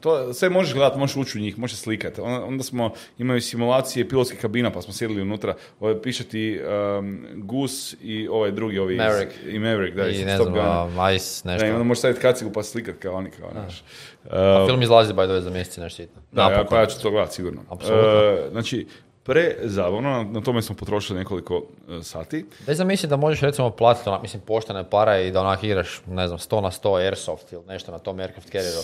[0.00, 2.20] to, sve možeš gledati, možeš ući u njih, možeš slikati.
[2.20, 5.54] Onda, onda smo, imaju simulacije pilotskih kabina, pa smo sjedili unutra.
[5.80, 6.60] Ovaj, piše ti
[6.98, 8.94] um, Gus i ovaj drugi, ovi...
[8.94, 9.32] iz- Maverick.
[9.46, 11.84] I Maverick, da, iz I ne Top znam, Ice, Da, i onda nešto.
[11.84, 13.82] možeš staviti kacigu pa slikat kao oni, kao, znaš.
[14.30, 17.02] A Uh, film izlazi, by the way, za mjesec nešto da, ja, pa ja ću
[17.02, 17.62] to gledati sigurno.
[17.70, 18.08] Apsolutno.
[18.08, 18.86] Uh, znači,
[19.22, 22.46] prezabavno, na, na tome smo potrošili nekoliko uh, sati.
[22.66, 26.28] Daj zamisli da možeš recimo platiti onak, mislim, poštene pare i da onak igraš, ne
[26.28, 28.82] znam, 100 na 100 Airsoft ili nešto na tom Aircraft Carrieru.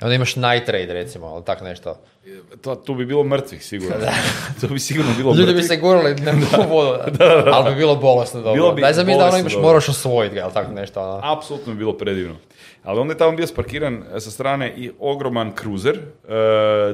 [0.00, 2.00] I onda imaš Night Raid recimo, ili tak nešto.
[2.60, 3.96] To, tu bi bilo mrtvih, sigurno.
[4.60, 6.12] to bi sigurno bilo Ljudi bi se gurali
[6.66, 6.90] u vodu,
[7.54, 8.54] ali bi bilo bolesno dobro.
[8.54, 9.68] Bilo bi Daj zamisli da ono imaš, dobro.
[9.68, 11.00] moraš osvojiti ga, ili tako nešto.
[11.00, 11.20] ono.
[11.24, 12.34] Apsolutno bi bilo predivno.
[12.82, 16.30] Ali onda je tamo bio sparkiran e, sa strane i ogroman kruzer, uh,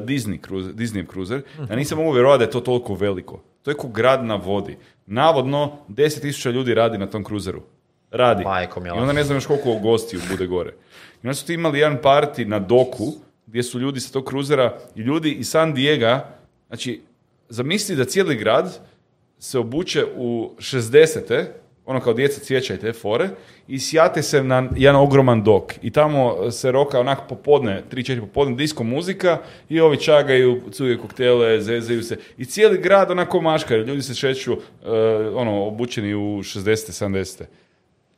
[0.04, 1.42] Disney cruiser, Disney cruiser.
[1.70, 3.42] Ja nisam mogu vjerovati da je to toliko veliko.
[3.62, 4.76] To je ko grad na vodi.
[5.06, 7.62] Navodno, 10.000 ljudi radi na tom kruzeru.
[8.14, 8.44] Radi.
[8.44, 8.96] Majko mila.
[8.96, 10.70] I onda ne znam još koliko gostiju bude gore.
[11.22, 13.12] I onda su ti imali jedan party na doku,
[13.46, 16.18] gdje su ljudi sa tog kruzera i ljudi iz San Diego,
[16.68, 17.03] znači,
[17.48, 18.79] zamisli da cijeli grad
[19.38, 21.44] se obuče u 60
[21.87, 23.29] ono kao djeca cvijeća i te fore,
[23.68, 25.72] i sjate se na jedan ogroman dok.
[25.83, 31.61] I tamo se roka onak popodne, 3-4 popodne, disko muzika i ovi čagaju, cugaju koktele,
[31.61, 32.16] zezaju se.
[32.38, 34.59] I cijeli grad onako maškar, ljudi se šeću eh,
[35.35, 37.42] ono, obučeni u 60 70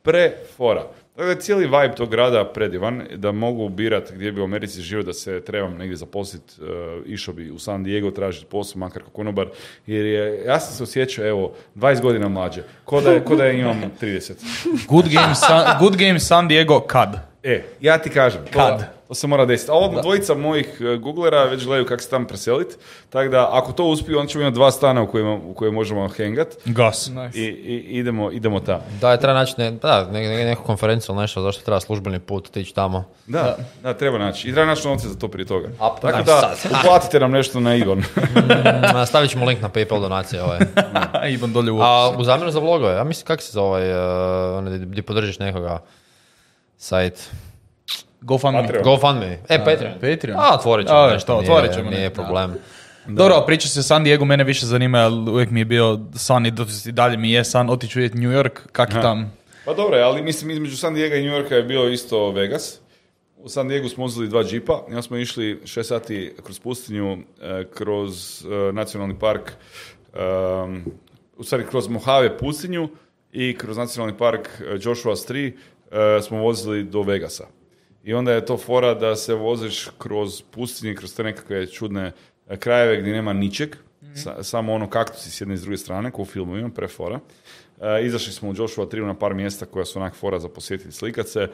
[0.07, 0.21] Pre
[0.57, 0.83] fora.
[1.15, 4.81] Tako da je cijeli vibe tog grada predivan, da mogu birat gdje bi u Americi
[4.81, 6.67] živio da se trebam negdje zaposliti, uh,
[7.05, 9.47] išao bi u San Diego tražiti posao, makar kao konobar,
[9.87, 13.45] jer je, ja sam se osjećao, evo, 20 godina mlađe, ko da, je- ko da
[13.45, 14.33] je imam 30.
[14.87, 17.26] Good game, San, good game San Diego kad?
[17.43, 18.83] E, ja ti kažem, to, Kad?
[19.07, 19.71] to se mora desiti.
[19.71, 22.77] A ovo dvojica mojih e, googlera već gledaju kako se tamo preselit,
[23.09, 26.09] tako da ako to uspiju, onda ćemo imati dva stana u kojima, u koje možemo
[26.17, 27.09] hangat Gas.
[27.13, 27.39] Nice.
[27.39, 28.83] i, i idemo, idemo tamo.
[29.01, 32.19] Da, je, treba naći ne, da, ne, ne- neku konferenciju ili nešto, zašto treba službeni
[32.19, 33.03] put otići tamo.
[33.27, 34.49] Da, da, treba naći.
[34.49, 35.69] I treba naći novce za to prije toga.
[35.79, 36.71] A, Tako da, sad.
[36.79, 38.03] uplatite nam nešto na Igon.
[38.97, 40.43] Mm, Stavit ćemo link na PayPal donacije.
[40.43, 40.59] Ovaj.
[41.33, 44.73] Iban dolje u A u zamjenu za vlogove, ja mislim kako se zove, ovaj, uh,
[44.73, 45.79] di podržiš nekoga
[46.77, 47.29] sajt.
[48.21, 48.61] GoFundMe.
[48.61, 48.83] Patreon.
[48.83, 49.39] GoFundMe.
[49.49, 49.93] E, Patreon.
[49.93, 50.39] Patreon.
[50.39, 52.55] A, otvorit ćemo A, nešto, to, nije, otvorit ćemo nije nešto, problem.
[53.07, 56.45] Dobro, priča se o San Diego, mene više zanima, jer uvijek mi je bio san
[56.45, 56.51] i,
[56.85, 59.37] dalje mi je san otići vidjeti New York, kak je tam.
[59.65, 62.79] Pa dobro, ali mislim između San Diego i New Yorka je bio isto Vegas.
[63.37, 67.63] U San Diego smo uzeli dva džipa, ja smo išli šest sati kroz pustinju, e,
[67.73, 69.51] kroz e, nacionalni park,
[70.63, 70.83] um,
[71.37, 72.89] u stvari kroz Mojave pustinju
[73.31, 75.51] i kroz nacionalni park e, Joshua's Tree
[76.21, 77.47] smo vozili do Vegasa.
[78.03, 82.11] I onda je to fora da se voziš kroz pustinje, kroz te nekakve čudne
[82.49, 83.75] e, krajeve gdje nema ničeg,
[84.15, 86.87] sa- samo ono kaktusi s jedne i s druge strane, ko u filmu imam, pre
[86.87, 87.19] fora.
[87.81, 90.91] E, izašli smo u Joshua Tree na par mjesta koja su onak fora za posjetiti
[90.91, 91.47] slikat se.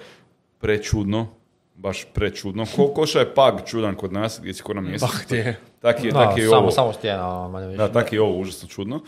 [0.60, 1.28] Prečudno,
[1.76, 2.66] baš prečudno.
[2.76, 5.08] Ko, koša je pag čudan kod nas, gdje si ko na mjestu.
[5.08, 5.60] Bah, gdje je.
[5.82, 6.72] Taki je, je samo, ovo.
[6.72, 7.78] samo stijena, ono, manje više.
[7.78, 9.02] Da, taki je ovo užasno čudno.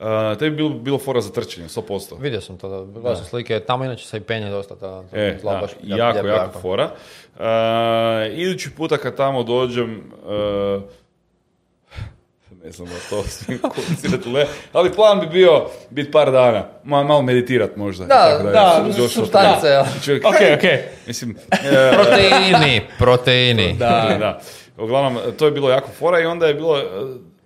[0.00, 2.20] Uh, to je bilo, bilo fora za trčanje, 100%.
[2.20, 4.74] Vidio sam to, da, gledao sam slike, tamo inače se i penje dosta.
[4.74, 6.90] Ta, ta, E, zla da, baš jako, lijepo, jako, fora.
[7.34, 7.42] Uh,
[8.32, 10.82] idući puta kad tamo dođem, uh,
[12.64, 13.24] ne znam da to.
[14.72, 15.52] Ali plan bi bio
[15.90, 18.04] biti par dana, ma- malo meditirat možda.
[18.04, 18.86] i Da, tako da, toga.
[19.66, 19.84] jel?
[20.04, 20.64] Čovjek- Ok, ok.
[21.06, 23.74] Mislim, e, Proteini, proteini.
[23.74, 24.40] da, da.
[24.78, 26.82] Uglavnom, to je bilo jako fora i onda je bilo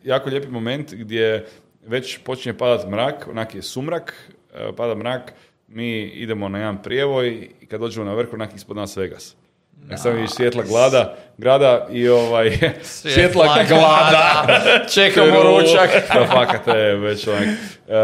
[0.04, 1.46] jako lijepi moment gdje
[1.86, 5.32] već počinje padat mrak, onak je sumrak, e, pada mrak,
[5.68, 9.36] mi idemo na jedan prijevoj i kad dođemo na vrh, onak ispod nas Vegas.
[9.88, 14.46] Nek sam vidiš svjetla glada, grada i ovaj, svjetla glada.
[14.94, 15.90] Čekamo ručak.
[16.14, 17.42] da fakate već onak.
[17.42, 17.94] E,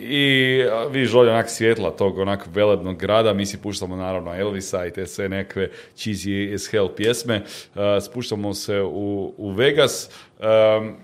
[0.00, 0.58] I
[0.90, 5.06] vidiš ovdje onak svjetla tog onak velebnog grada, mi si puštamo naravno Elvisa i te
[5.06, 7.34] sve nekakve cheesy as hell pjesme.
[7.36, 10.44] E, spuštamo se u, u Vegas, e,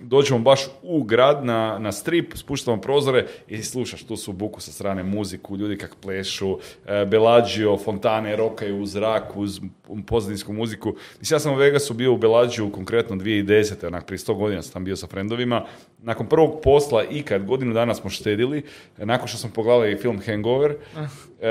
[0.03, 4.73] dođemo baš u grad na, na strip, spuštamo prozore i slušaš tu su buku sa
[4.73, 9.61] strane muziku, ljudi kak plešu, e, Bellagio, fontane rokaju u zrak uz
[10.07, 10.95] pozadinsku muziku.
[11.21, 13.87] Mislim, ja sam Vegasu bio u Bellagio konkretno 2010.
[13.87, 15.65] onak prije 100 godina sam tam bio sa frendovima.
[15.99, 18.63] Nakon prvog posla ikad, godinu dana smo štedili,
[18.97, 20.75] nakon što smo pogledali film Hangover,
[21.41, 21.49] e,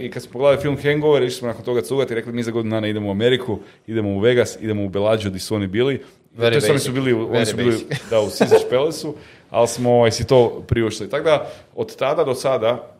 [0.00, 2.50] i kad smo pogledali film Hangover, išli smo nakon toga cugati i rekli mi za
[2.50, 6.02] godinu dana idemo u Ameriku, idemo u Vegas, idemo u Bellagio gdje su oni bili.
[6.38, 8.10] Very to oni su bili, u- oni Very su bili basic.
[8.10, 9.14] da, u Caesars Palace-u,
[9.50, 11.10] ali smo ovaj, si to priuštili.
[11.10, 12.91] Tako da, od tada do sada,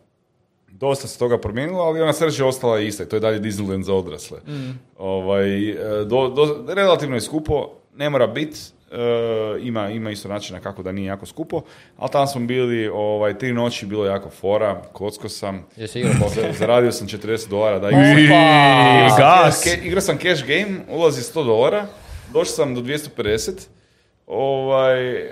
[0.83, 3.83] dosta se toga promijenilo, ali ona srž je ostala ista i to je dalje Disneyland
[3.83, 4.38] za odrasle.
[4.99, 7.55] Ovaj, e, do, do- relativno je skupo,
[7.95, 8.59] ne mora biti,
[9.61, 11.62] ima, ima isto načina kako da nije jako skupo,
[11.97, 16.05] ali tamo smo bili ovaj, tri noći, bilo jako fora, kocko sam, Jesi
[16.53, 18.38] zaradio sam 40 dolara, da I igrao
[19.51, 21.87] sam- Igrao sam cash game, ulazi 100 dolara,
[22.29, 23.51] došao sam do 250,
[24.27, 25.27] ovaj, e,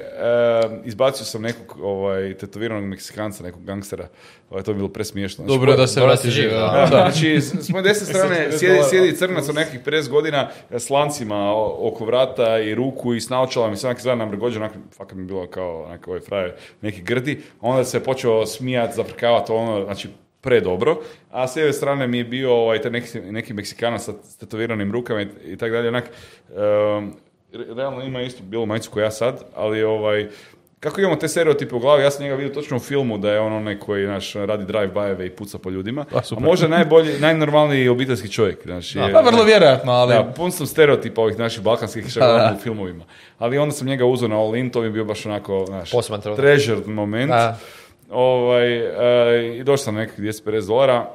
[0.84, 4.08] izbacio sam nekog ovaj, tetoviranog Meksikanca, nekog gangstera,
[4.50, 5.44] ovaj, to je bilo presmiješno.
[5.44, 6.56] Znači, Dobro da se vrati živ, da.
[6.56, 6.86] da.
[6.86, 10.90] znači, s moje desne strane 50 sjedi, sjedi crnac od nekih 50 godina e, s
[10.90, 14.72] lancima oko vrata i ruku i s naočalama i sve onak izgleda nam regođe, onak,
[14.96, 17.42] fakat mi je bilo kao onak, ovaj frajer, neki grdi.
[17.60, 20.08] Onda se počeo smijat, zafrkavati, ono, znači,
[20.40, 21.00] predobro,
[21.30, 25.22] a s lijeve strane mi je bio ovaj, taj neki, neki Meksikana sa tetoviranim rukama
[25.22, 26.10] i, i tako dalje, onak,
[26.48, 27.10] re-
[27.52, 30.28] realno ima isto bilo majicu koja ja sad, ali ovaj,
[30.80, 33.40] kako imamo te stereotipe u glavi, ja sam njega vidio točno u filmu da je
[33.40, 36.44] on onaj koji naš, radi drive-byeve i puca po ljudima, A, a, super.
[36.44, 38.62] možda najbolji, najnormalniji obiteljski čovjek.
[38.64, 40.14] Znači, je- Pa vrlo vjerojatno, ali...
[40.14, 42.26] da, pun sam stereotipa ovih naših balkanskih Da, da.
[42.28, 43.04] gledamo u filmovima.
[43.38, 45.64] Ali onda sam njega uzeo na All In, to mi je bio baš onako,
[46.18, 46.36] trenutak.
[46.36, 47.30] treasured moment.
[47.30, 47.58] Da.
[48.10, 48.76] Ovaj,
[49.36, 51.10] e, I došao sam nekih 250 dolara,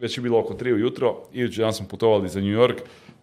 [0.00, 2.74] već je bilo oko 3 ujutro, idući dan smo putovali za New York,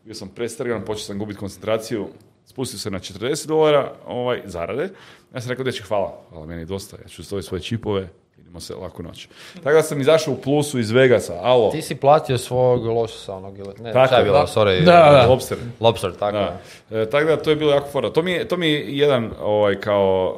[0.05, 2.07] bio sam prestrgan, počeo sam gubiti koncentraciju,
[2.45, 4.89] spustio se na 40 dolara ovaj, zarade.
[5.33, 8.59] Ja sam rekao, dečki, hvala, hvala, meni je dosta, ja ću staviti svoje čipove, idemo
[8.59, 9.27] se laku noć.
[9.53, 13.57] Tako da sam izašao u plusu iz Vegasa, alo, Ti si platio svog lososa onog.
[13.57, 14.47] Ne, Tako šta je bilo, da.
[14.47, 14.83] sorry.
[14.83, 15.27] Da, da.
[15.27, 15.57] lobster.
[15.79, 16.61] Lobster, tako Da.
[17.01, 18.09] E, tako da to je bilo jako fora.
[18.09, 20.37] To mi je, to mi je jedan ovaj, kao,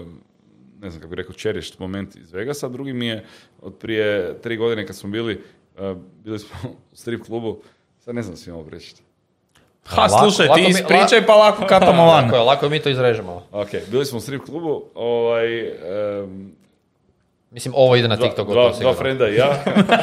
[0.00, 0.06] uh,
[0.82, 2.68] ne znam kako bi rekao, cherished moment iz Vegasa.
[2.68, 3.24] Drugi mi je
[3.62, 5.42] od prije tri godine kad smo bili,
[5.78, 7.60] uh, bili smo u strip klubu,
[7.98, 9.07] sad ne znam svima ovo reći.
[9.88, 12.24] Ha, Lako- slušaj, lako ti mi- ispričaj pa lako katamo van.
[12.24, 13.42] Tako je, lako mi to izrežemo.
[13.52, 15.68] Ok, bili smo u strip klubu, ovaj,
[16.20, 16.58] em,
[17.50, 18.48] Mislim, ovo ide na dva, TikTok.
[18.48, 18.94] dva, dva sigurno.
[18.94, 19.48] frenda i ja,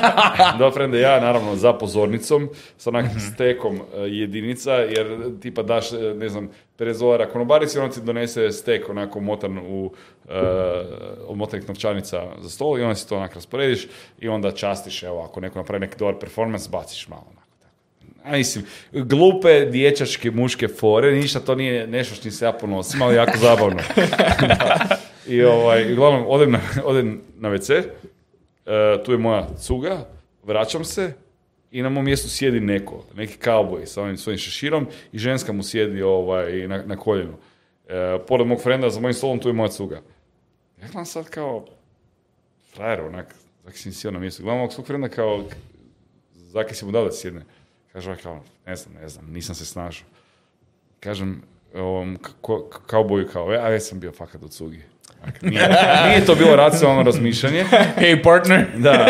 [0.57, 5.07] dva frenda i ja, naravno za pozornicom, sa onak stekom e, jedinica, jer
[5.41, 9.91] tipa daš, e, ne znam, 50 dolara konobarici, on ti donese stek onako motan u
[10.25, 10.31] e,
[11.27, 13.87] omotanih novčanica za stol i onda si to onak rasporediš
[14.19, 17.34] i onda častiš, evo, ako neko napravi neki dobar performance, baciš malo onako.
[18.25, 23.15] A mislim, glupe dječačke muške fore, ništa to nije nešto što se ja ponosim, ali
[23.15, 23.79] jako zabavno.
[25.27, 27.83] I ovaj, uglavnom, odem na, odem na WC, e,
[29.03, 30.07] tu je moja cuga,
[30.43, 31.13] vraćam se
[31.71, 35.63] i na mom mjestu sjedi neko, neki kauboj sa ovim svojim šeširom i ženska mu
[35.63, 37.33] sjedi ovaj, na, na koljenu.
[37.87, 39.95] E, pored mog frenda za mojim stolom tu je moja cuga.
[40.81, 41.65] Ja gledam sad kao
[42.73, 43.35] frajer, onak,
[43.65, 44.43] zaki si sjeo na mjestu.
[44.43, 45.43] Gledam ovog svog frenda kao,
[46.35, 47.41] zaki si mu dao da sjedne.
[47.95, 50.07] Kaže ovaj kao, ne znam, ne znam, nisam se snašao.
[50.99, 51.41] Kažem,
[51.75, 52.17] ovom,
[52.87, 54.81] kauboju kao, e, a već sam bio fakat u cugi.
[55.25, 55.69] Dakle, Nije,
[56.07, 57.65] nije to bilo racionalno razmišljanje.
[57.99, 58.65] Hey partner.
[58.77, 59.07] Da,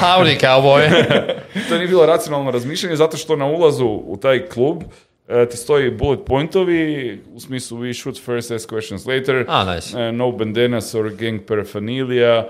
[0.00, 0.90] Howdy, cowboy.
[1.68, 4.82] to nije bilo racionalno razmišljanje zato što na ulazu u taj klub
[5.28, 9.44] e, ti stoji bullet pointovi u smislu we shoot first, ask questions later.
[9.48, 10.00] A, nice.
[10.00, 12.46] e, no bandanas or gang paraphernalia, e,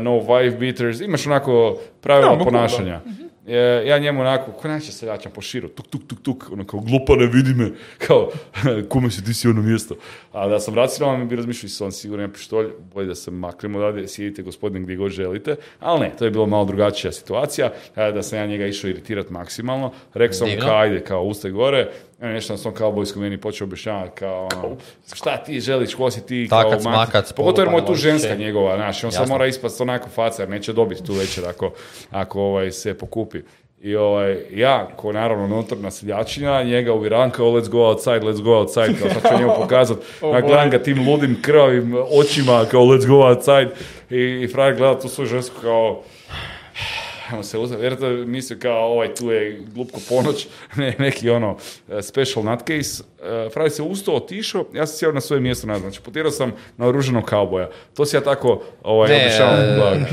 [0.00, 1.00] no wife beaters.
[1.00, 3.00] Imaš onako pravila Ja, bukvalno, ponašanja.
[3.46, 6.66] E, ja njemu onako, ko najče se jačam po širu, tuk, tuk, tuk, tuk, ono
[6.66, 7.70] kao, glupa ne vidi me,
[8.06, 8.30] kao,
[8.88, 9.94] kume si, ti si ono mjesto.
[10.32, 13.78] A da sam racionalan, bi razmišljao sam on sigurno ima pištolj, bolje da se maknemo
[13.78, 18.12] odavde, sjedite gospodine gdje god želite, ali ne, to je bilo malo drugačija situacija, e,
[18.12, 21.90] da sam ja njega išao iritirati maksimalno, rekao sam mu ajde, kao, ustaj gore,
[22.28, 24.76] nešto na svom kaubojskom meni počeo objašnjavati kao, ono,
[25.14, 28.28] šta ti želiš, ko si ti, kao, Takac, makac, Pogotovo jer mu je tu ženska
[28.28, 28.44] ložiće.
[28.44, 29.34] njegova, znaš, on sad Jasno.
[29.34, 31.72] mora ispast onako faca, jer neće dobiti tu večer ako,
[32.10, 33.38] ako ovaj, se pokupi.
[33.80, 38.58] I ovaj, ja, ko naravno notorna seljačina, njega uvjeravam kao let's go outside, let's go
[38.58, 43.06] outside, kao sad ću njemu pokazat, ja gledam ga tim ludim krvavim očima, kao let's
[43.06, 43.70] go outside,
[44.10, 46.02] i, i frajer gleda tu svoju žensku kao,
[47.32, 51.56] Ajmo se uzeti, vjerojatno je mislio kao ovaj tu je glupko ponoć, ne, neki ono
[51.88, 53.02] eh, special nutcase.
[53.22, 55.82] Uh, Frajer se ustao, otišao, ja sam sjeo na svoje mjesto nazad.
[55.82, 57.68] Znači, potirao sam na oruženog kauboja.
[57.94, 60.04] To si ja tako ovaj, Ne, e, glavi.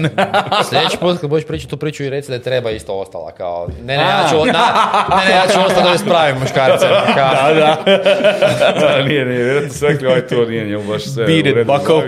[0.70, 3.68] Sljedeći put kad budeš pričati tu priču i reci da je treba isto ostala kao,
[3.82, 4.44] ne, ne, ja ću, na,
[5.10, 6.90] ne, ne, ja ću ostati da s pravim muškarcem.
[7.16, 11.68] Kao, da, nije, nije, vjerojatno su rekli, ovaj to nije njemu baš sve Beat it,
[11.86, 12.04] kao,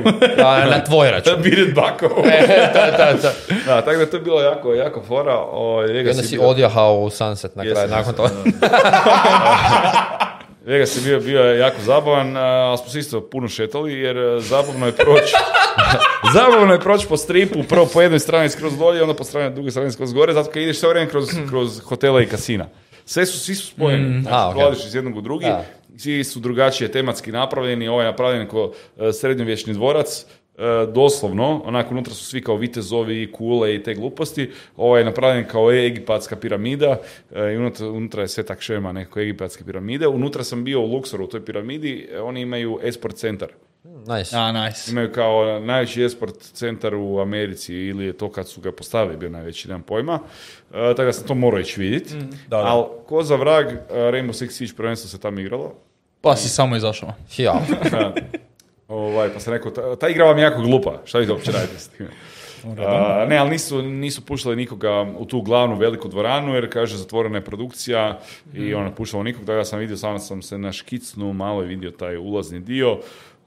[0.69, 1.41] na tvoj račun.
[1.43, 1.74] Beat it.
[1.74, 1.97] Da,
[2.97, 3.32] da, da.
[3.65, 5.38] da, tako da to je bilo jako, jako fora.
[5.38, 8.30] Ovaj, I onda si bio- odjahao u sunset na kraju, nakon toga.
[10.66, 14.86] Vegas je bio, bio jako zabavan, ali smo se isto puno šetali, jer e, zabavno
[14.86, 15.34] je proći
[16.36, 19.72] zabavno je proći po stripu, prvo po jednoj strani skroz dolje, onda po strani druge
[19.72, 22.66] strane skroz gore, zato kad ideš sve vrijeme kroz, kroz hotele i kasina.
[23.06, 24.56] Sve su, svi su spojeni, znači a, ok.
[24.56, 25.66] prolaziš iz jednog u drugi, Da.
[25.98, 30.26] svi su drugačije tematski napravljeni, ovaj je napravljen kao e, srednjovječni dvorac,
[30.93, 35.47] doslovno, onako unutra su svi kao vitezovi i kule i te gluposti, ovaj je napravljen
[35.47, 36.97] kao egipatska piramida
[37.36, 40.88] e, i unutra, unutra je sve tak šema nekako egipatske piramide, unutra sam bio u
[40.88, 43.50] Luxoru u toj piramidi, e, oni imaju esport centar.
[43.84, 44.36] Nice.
[44.38, 44.91] A, nice.
[44.91, 49.30] Imaju kao najveći esport centar u Americi ili je to kad su ga postavili bio
[49.30, 50.19] najveći, nemam pojma.
[50.74, 52.15] E, tako da sam to morao ići vidjeti.
[52.15, 52.58] da, da.
[52.58, 55.76] Ali ko za vrag, e, Rainbow Six Siege prvenstvo se tamo igralo.
[56.21, 57.13] Pa si samo izašao.
[57.38, 57.62] Ja.
[58.91, 58.95] Da.
[58.95, 61.77] ovaj, pa sam rekao, ta, ta igra vam je jako glupa, šta vi uopće radite
[61.77, 62.10] s time?
[62.77, 67.38] A, ne, ali nisu, nisu puštali nikoga u tu glavnu veliku dvoranu, jer kaže zatvorena
[67.38, 68.19] je produkcija
[68.54, 71.91] i ona puštala nikog, da ja sam vidio, samo sam se naškicnu malo i vidio
[71.91, 72.99] taj ulazni dio.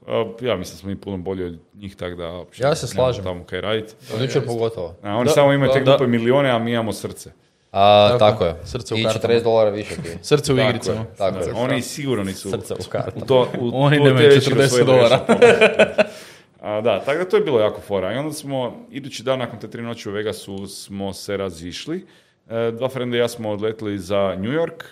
[0.07, 2.87] A, ja mislim da smo mi puno bolji od njih, tako da uopće Ja se
[2.87, 3.23] slažem.
[3.23, 3.93] tamo kaj raditi.
[4.13, 4.95] Od pogotovo.
[5.01, 5.91] A, oni Da, samo imaju te da, da.
[5.91, 7.31] glupe milione, a mi imamo srce.
[7.77, 8.55] A, Tako, tako je.
[8.63, 9.33] srce u I kartama.
[9.33, 10.09] 40 dolara više ti.
[10.21, 10.99] Srce u Tako igricama.
[10.99, 11.05] je.
[11.17, 11.53] Tako Da, je.
[11.53, 13.23] Oni sigurno nisu Srce u kartama.
[13.23, 15.19] u to, u, Oni u nemaju te večeri 40 osvojili dolara.
[16.61, 18.13] A, da, tako da to je bilo jako fora.
[18.13, 22.05] I onda smo, idući dan nakon te tri noći u Vegasu, smo se razišli.
[22.49, 24.83] E, dva frenda i ja smo odletili za New York.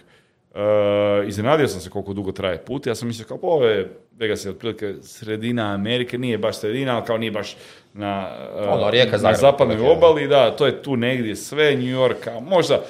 [0.56, 2.88] E, iznenadio sam se koliko dugo traje put.
[2.88, 6.96] Ja sam mislio kao, pa ovo je Vegas je otprilike sredina Amerike, nije baš sredina,
[6.96, 7.56] ali kao nije baš
[7.94, 9.98] na, e, Ono, rijeka na zapadnoj otprilike.
[9.98, 12.82] obali, da, to je tu negdje sve, New York, a možda,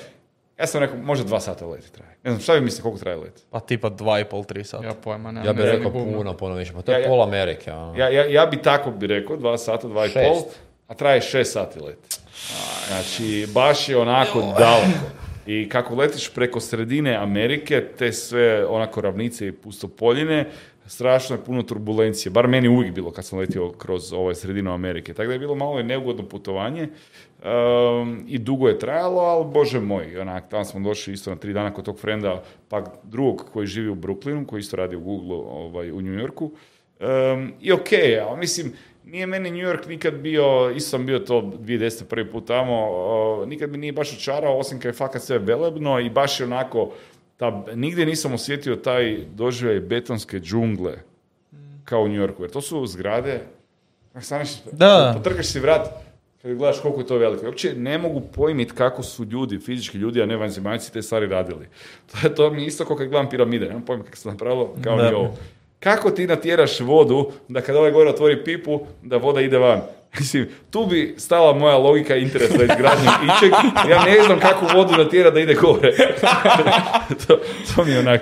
[0.60, 2.18] ja sam rekao, možda dva sata leti traje.
[2.24, 3.46] Ne znam, šta vi mislite koliko traje let?
[3.50, 4.86] Pa tipa dva i pol, tri sata.
[4.86, 5.46] Ja pojma, ne.
[5.46, 6.74] Ja bih rekao puno, puno više.
[6.74, 7.72] Pa to je Ja, pola Amerike.
[7.72, 7.98] ono.
[7.98, 10.28] Ja, ja, ja bi tako bi rekao, dva sata, dva i Šest.
[10.28, 10.42] pol,
[10.88, 12.20] a traje šest sati let.
[12.88, 15.00] Znači, baš je onako daleko.
[15.46, 20.46] I kako letiš preko sredine Amerike, te sve onako ravnice i pustopoljine,
[20.86, 22.32] strašno je puno turbulencije.
[22.32, 25.14] Bar meni uvijek bilo kad sam letio kroz ovaj sredinu Amerike.
[25.14, 26.88] Tako da je bilo malo i neugodno putovanje.
[27.44, 31.54] Um, I dugo je trajalo, ali bože moj, onak, tamo smo došli isto na tri
[31.54, 35.38] dana kod tog frenda, pa drugog koji živi u Brooklynu, koji isto radi u Google
[35.38, 36.52] ovaj, u New Yorku.
[37.00, 38.74] Um, I okej, ali mislim,
[39.06, 42.04] nije meni New York nikad bio, isto sam bio to 2010.
[42.04, 46.00] prvi put tamo, o, nikad mi nije baš očarao, osim kad je fakat sve velebno
[46.00, 46.92] i baš je onako,
[47.44, 50.94] ta, nigdje nisam osjetio taj doživljaj betonske džungle
[51.84, 53.40] kao u New Yorku, jer to su zgrade,
[54.20, 55.14] staneš, Da.
[55.18, 55.90] potrkaš si vrat,
[56.42, 57.46] kad gledaš koliko je to veliko.
[57.46, 61.66] Uopće ne mogu pojmiti kako su ljudi, fizički ljudi, a ne vanzemaljci, te stvari radili.
[62.12, 64.76] To, je, to mi je isto kao kad gledam piramide, nemam pojma kako se napravilo,
[64.84, 65.10] kao Da.
[65.10, 65.36] ni ovo.
[65.80, 69.82] Kako ti natjeraš vodu da kad ovaj gore otvori pipu, da voda ide van?
[70.20, 73.52] Mislim, tu bi stala moja logika interes za izgradnju ičeg.
[73.90, 75.94] Ja ne znam kako vodu natjera da ide gore.
[77.28, 77.40] to,
[77.76, 78.22] to mi je onak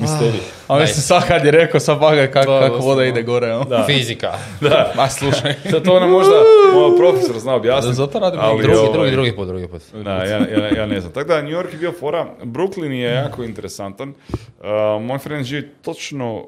[0.00, 0.40] misterij.
[0.72, 3.06] A mislim, sad kad je rekao, sad bagaj kak, Da, kako da, voda da.
[3.06, 3.52] ide gore.
[3.52, 3.86] ono.
[3.86, 4.32] Fizika.
[4.60, 4.92] Da.
[4.96, 5.54] Ma slušaj.
[5.70, 6.32] To, to ono možda
[6.74, 7.96] moj profesor zna objasniti.
[7.96, 9.82] Zato radimo ali Drugi, ovaj- drugi, drugi put, drugi put.
[10.04, 11.12] Da, ja, ja, ja ne znam.
[11.12, 12.26] Tako da, New York je bio fora.
[12.44, 14.08] Brooklyn je jako interesantan.
[14.08, 14.66] Uh,
[15.02, 16.46] moj friend živi točno uh,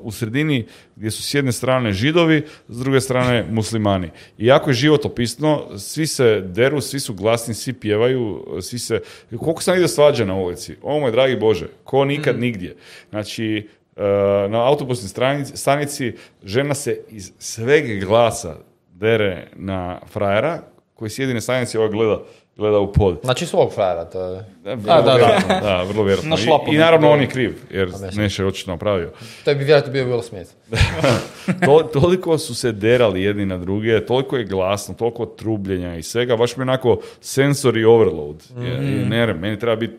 [0.00, 4.10] u sredini gdje su s jedne strane židovi, s druge strane muslimani.
[4.38, 9.00] I jako je životopisno, svi se deru, svi su glasni, svi pjevaju, svi se...
[9.38, 10.76] Koliko sam vidio svađa na ulici?
[10.82, 12.76] O moj dragi Bože, ko nikad nigdje.
[13.10, 14.02] Znači, uh,
[14.50, 16.12] na autobusnoj stranici, stanici
[16.44, 18.56] žena se iz sveg glasa
[18.92, 20.60] dere na frajera
[20.94, 22.22] koji sjedi na stanici ovaj gleda,
[22.56, 23.20] gleda u pod.
[23.24, 24.44] Znači svog frajera, to je...
[24.64, 25.60] Da, da, da.
[25.62, 26.36] da, vrlo vjerojatno.
[26.70, 29.12] I, I naravno on je kriv, jer Neše je očito napravio.
[29.44, 30.50] To bi vjerojatno bio Will Smith.
[31.64, 36.36] To, toliko su se derali jedni na druge, toliko je glasno, toliko trubljenja i svega,
[36.36, 38.42] baš mi je onako sensory overload.
[38.56, 38.64] Mm.
[38.66, 39.94] i ne, meni treba biti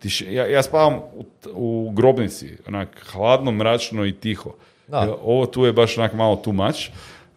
[0.00, 0.34] tiše.
[0.34, 4.54] Ja, ja spavam u, u grobnici, onak hladno, mračno i tiho.
[4.88, 5.16] Da.
[5.22, 6.90] Ovo tu je baš onak malo too much.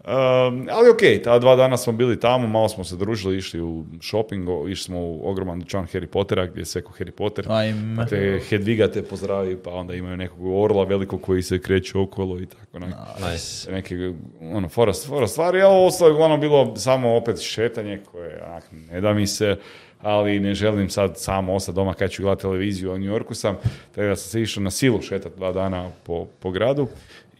[0.03, 3.85] Um, ali ok, ta dva dana smo bili tamo, malo smo se družili, išli u
[4.01, 7.45] shopping, išli smo u ogroman dućan Harry Pottera gdje je sve ko Harry Potter.
[7.49, 8.05] Ajme.
[8.05, 12.45] Te Hedviga te pozdravi, pa onda imaju nekog orla velikog koji se kreće okolo i
[12.45, 12.77] tako.
[12.77, 12.93] onak
[13.31, 13.71] Nice.
[13.71, 18.43] neke ono, fora, fora stvari, a ovo ostalo je uglavnom bilo samo opet šetanje koje
[18.47, 19.57] onak, ne da mi se,
[20.03, 23.55] ali ne želim sad samo ostati doma kad ću gledati televiziju, u New Yorku sam,
[23.91, 26.87] tako da sam se išao na silu šetati dva dana po, po gradu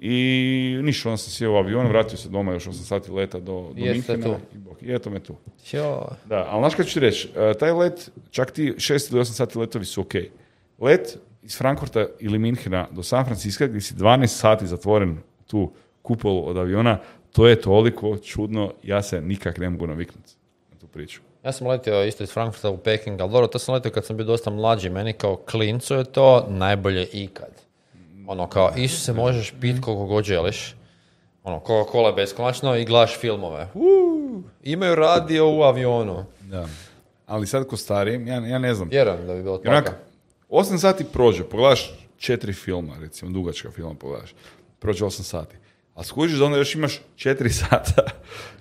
[0.05, 3.71] i ništa, onda sam sjeo u avion, vratio se doma još 8 sati leta do,
[3.75, 4.37] do Minhena
[4.81, 5.35] i, eto me tu.
[5.71, 6.07] Jo.
[6.25, 9.23] Da, ali znaš kad ću ti reći, e, taj let, čak ti 6 ili 8
[9.23, 10.13] sati letovi su ok.
[10.79, 16.47] Let iz Frankfurta ili Minhena do San Francisco gdje si 12 sati zatvoren tu kupolu
[16.47, 16.99] od aviona,
[17.31, 20.33] to je toliko čudno, ja se nikak ne mogu naviknuti
[20.71, 21.21] na tu priču.
[21.43, 24.17] Ja sam letio isto iz Frankfurta u Peking, ali dobro, to sam letio kad sam
[24.17, 24.89] bio dosta mlađi.
[24.89, 27.51] Meni kao klincu je to najbolje ikad.
[28.27, 30.75] Ono, kao, Isuse, možeš pit koliko god želiš.
[31.43, 33.67] Ono, Coca-Cola je beskonačno i gledaš filmove.
[33.73, 36.25] Uuu, imaju radio u avionu.
[36.41, 36.67] Da.
[37.25, 38.89] Ali sad ko stari, ja, ja ne znam.
[38.89, 39.91] Vjerujem da bi bilo tako.
[40.49, 44.33] 8 sati prođe, pogledaš četiri filma, recimo, dugačka filma pogledaš,
[44.79, 45.55] prođe 8 sati.
[45.95, 48.03] A skužiš da onda još imaš 4 sata.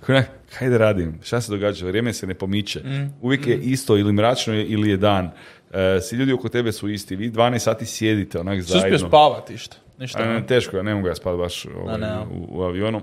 [0.09, 0.28] Onak,
[0.59, 1.18] kaj da radim?
[1.22, 1.87] Šta se događa?
[1.87, 2.80] Vrijeme se ne pomiče.
[3.20, 5.30] Uvijek je isto ili mračno ili je dan.
[5.72, 7.16] E, svi ljudi oko tebe su isti.
[7.16, 9.09] Vi 12 sati sjedite onak Što zajedno.
[9.09, 9.76] spavati što?
[9.99, 10.22] Ništa.
[10.22, 13.01] A, ne, teško je, ne mogu ja spati baš ovaj, u, u avionu.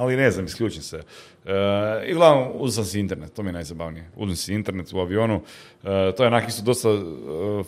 [0.00, 1.00] Ali ne znam, isključim se.
[1.46, 1.52] E,
[2.06, 4.10] I uglavnom, uzem si internet, to mi je najzabavnije.
[4.16, 5.42] Uzem si internet u avionu.
[5.84, 6.94] E, to je onak isto dosta e,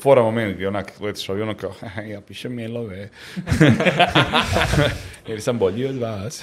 [0.02, 3.08] fora moment gdje onak letiš u avionu kao, "Haha, ja pišem mailove.
[5.28, 6.42] Jer sam bolji od vas.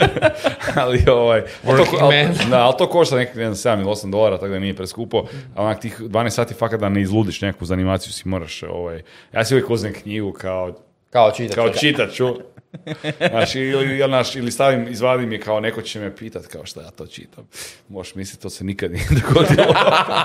[0.82, 1.42] ali ovaj...
[1.66, 2.16] ali to, ali,
[2.50, 5.24] da, ali to košta nekih ne znam, 7 ili 8 dolara, tako da nije preskupo.
[5.54, 9.02] A onak tih 12 sati fakat da ne izludiš nekakvu zanimaciju si moraš, ovaj...
[9.32, 10.74] Ja si uvijek uzmem knjigu kao
[11.10, 11.54] Kao čitač.
[11.54, 11.68] kao
[13.30, 16.82] Znači, ili, ili, naš, ili stavim, izvadim je kao neko će me pitat kao šta
[16.82, 17.48] ja to čitam.
[17.88, 19.74] Možeš misliti, to se nikad nije dogodilo.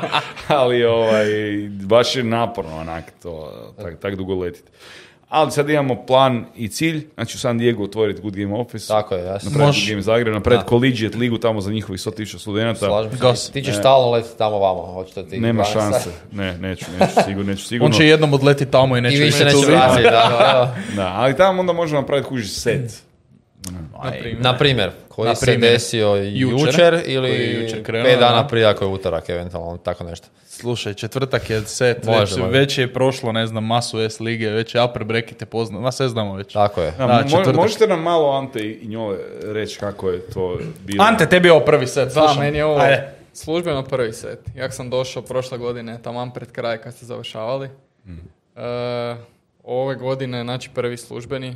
[0.48, 1.26] Ali ovaj,
[1.70, 4.72] baš je naporno onak to, tak, tak dugo letiti.
[5.32, 8.88] Ali sad imamo plan i cilj, znači u San Diego otvoriti Good Game Office.
[8.88, 9.50] Tako je, jasno.
[9.50, 9.80] Napraviti.
[9.80, 10.70] Good Game Zagreb, napraviti.
[10.70, 12.86] Collegiate ligu tamo za njihovih 100.000 studenta.
[12.86, 13.52] Slažem se.
[13.52, 15.40] Ti ćeš stalno letiti tamo vamo, očito ti.
[15.40, 16.10] Nema 12 šanse.
[16.32, 17.86] Ne, neću, neću, sigurno, neću sigurno.
[17.86, 20.76] On će jednom odleti tamo i neće I više neće vratiti, da, da, da.
[20.96, 23.04] Da, ali tamo onda možemo napraviti kuži set.
[24.40, 28.48] Na primjer, koji Na se desio jučer, jučer, ili je jučer krenuo, pet dana da.
[28.48, 30.28] prije ako je utorak, eventualno, tako nešto.
[30.46, 32.52] Slušaj, četvrtak je set, Može, već, može.
[32.52, 35.92] već je prošlo, ne znam, masu S lige, već je upper bracket je poznat, ma
[35.92, 36.54] sve znamo već.
[36.54, 36.92] Tako je.
[36.92, 37.56] Da, Da, mo- četvrtak.
[37.56, 41.04] možete nam malo Ante i njole reći kako je to bilo?
[41.04, 42.40] Ante, tebi je ovo prvi set, Da, slušam.
[42.40, 43.14] meni je ovo Ajde.
[43.34, 44.40] službeno prvi set.
[44.56, 47.70] Jak sam došao prošle godine, taman pred kraj kad ste završavali.
[48.06, 48.18] Mhm.
[48.56, 49.16] E,
[49.64, 51.56] ove godine, znači prvi službeni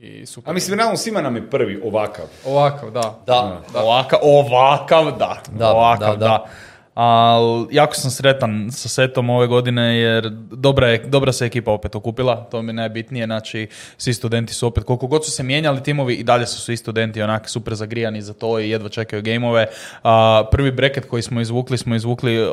[0.00, 0.50] i super.
[0.50, 2.24] A mislim, realno svima nam je prvi ovakav.
[2.46, 3.22] Ovakav, da.
[3.26, 5.42] Da, Ovakav, ovakav, da.
[5.58, 6.26] Da, ovakav, da, da.
[6.26, 6.46] da.
[6.94, 11.94] Ali jako sam sretan sa setom ove godine jer dobra, je, dobra se ekipa opet
[11.94, 15.82] okupila, to mi je najbitnije, znači svi studenti su opet, koliko god su se mijenjali
[15.82, 19.66] timovi i dalje su svi studenti onak super zagrijani za to i jedva čekaju gameove.
[20.02, 22.48] A, prvi bracket koji smo izvukli, smo izvukli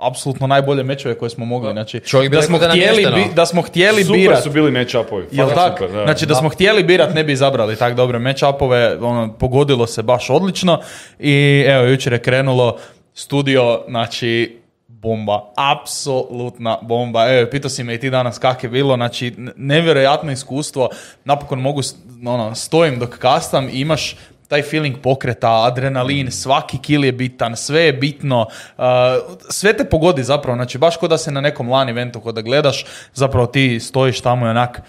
[0.00, 1.72] apsolutno najbolje mečeve koje smo mogli.
[1.72, 4.50] Znači, Čovjek bi da, smo da je htjeli, bi- da smo htjeli Super birat, su
[4.50, 5.24] bili match-upovi.
[5.30, 5.78] Jel tak?
[5.78, 6.04] super, da.
[6.04, 10.30] Znači da smo htjeli birat ne bi izabrali tak dobre match-upove, ono, pogodilo se baš
[10.30, 10.80] odlično
[11.18, 12.78] i evo, jučer je krenulo
[13.14, 17.28] studio, znači bomba, apsolutna bomba.
[17.28, 20.88] Evo, pitao si me i ti danas kak je bilo, znači nevjerojatno iskustvo,
[21.24, 21.80] napokon mogu,
[22.26, 24.16] ono, stojim dok kastam i imaš
[24.50, 28.46] taj feeling pokreta, adrenalin, svaki kill je bitan, sve je bitno,
[28.78, 28.84] uh,
[29.48, 32.42] sve te pogodi zapravo, znači baš kao da se na nekom LAN eventu, kod da
[32.42, 32.84] gledaš,
[33.14, 34.80] zapravo ti stojiš tamo i onak,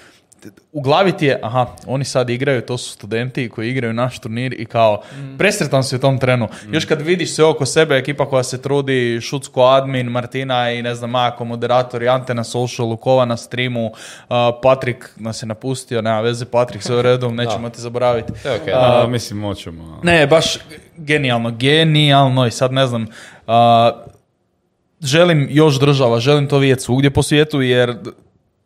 [0.72, 4.54] u glavi ti je, aha, oni sad igraju, to su studenti koji igraju naš turnir
[4.54, 5.02] i kao,
[5.38, 6.48] presretan si u tom trenu.
[6.72, 10.96] Još kad vidiš sve oko sebe, ekipa koja se trudi, Šucko admin, Martina i ne
[10.96, 16.22] znam, Mako, moderator, Ante na socialu, Kova na streamu, uh, Patrik nas je napustio, nema
[16.22, 18.34] veze, Patrik sve u redu, nećemo te zaboraviti.
[18.44, 20.00] To je okej, A, mislim, moćemo.
[20.04, 20.58] Ne, baš
[20.98, 23.08] genijalno, genijalno i sad ne znam,
[23.48, 23.92] a,
[25.02, 27.96] želim još država, želim to vidjeti svugdje po svijetu jer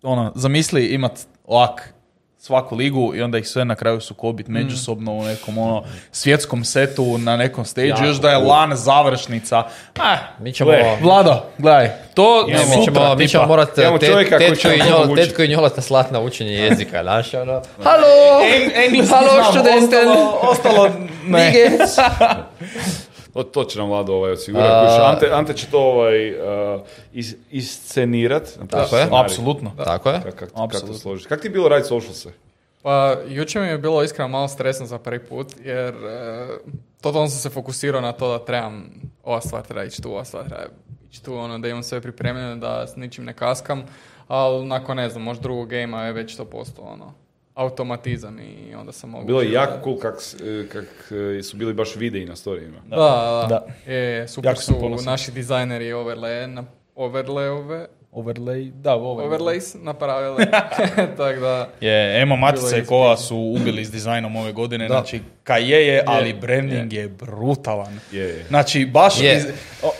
[0.05, 1.11] ono, zamisli imat
[1.45, 1.93] ovak
[2.37, 7.17] svaku ligu i onda ih sve na kraju sukobit međusobno u nekom ono svjetskom setu
[7.17, 9.63] na nekom stage, Jako još da je lan završnica.
[9.99, 10.71] Ah, Mi ćemo...
[10.71, 13.47] gle, Vlado, gledaj, to mi sutra, ćemo, mi ćemo tipa.
[13.47, 16.51] morat Imamo te- čovjeka koji tetku, će i njol, tetku i njolata slat na učenje
[16.53, 17.61] jezika, znaš, ono.
[17.83, 18.41] Halo!
[18.43, 20.89] Eng- engleski Halo, znam, ostalo, ostalo
[21.27, 21.53] ne.
[23.35, 24.87] To, to će nam Vlado ovaj osigurati.
[24.87, 26.81] Kuš, Ante, Ante će to ovaj, uh,
[27.13, 28.59] is, iscenirat.
[28.69, 29.07] Tako je.
[29.11, 29.71] Apsolutno.
[29.83, 30.21] Tako je.
[30.21, 31.25] Kako kak, kak to složiš?
[31.25, 32.29] Kak ti je bilo raditi socialse?
[32.81, 36.47] Pa, jučer mi je bilo iskreno malo stresno za prvi put, jer e,
[37.01, 38.89] totalno sam se fokusirao na to da trebam,
[39.23, 40.63] ova stvar treba ići tu, ova stvar treba
[41.09, 43.83] ići tu, ono, da imam sve pripremljeno, da s ničim ne kaskam,
[44.27, 47.13] ali nakon, ne znam, možda drugog gejma je već to postao, ono,
[47.55, 49.25] automatizam i onda sam mogu...
[49.25, 52.77] Bilo je jako cool kak, e, kak e, su bili baš videi na storijima.
[52.79, 53.05] Da, da,
[53.41, 53.65] Da.
[53.85, 53.91] da.
[53.93, 55.05] Je, super Jako su ponosan.
[55.05, 56.63] naši dizajneri overlay, na,
[56.95, 59.25] overlayove, Overlay, da, overlay.
[59.25, 60.45] overlays napravili,
[61.17, 61.69] tako da...
[61.81, 66.03] Je, Emo Matica i je Kova su ubili s dizajnom ove godine, znači kaje je,
[66.07, 67.99] ali branding je brutalan.
[68.11, 68.45] Je, je.
[68.47, 69.37] Znači, baš Je.
[69.37, 69.45] iz-
[69.83, 69.91] o,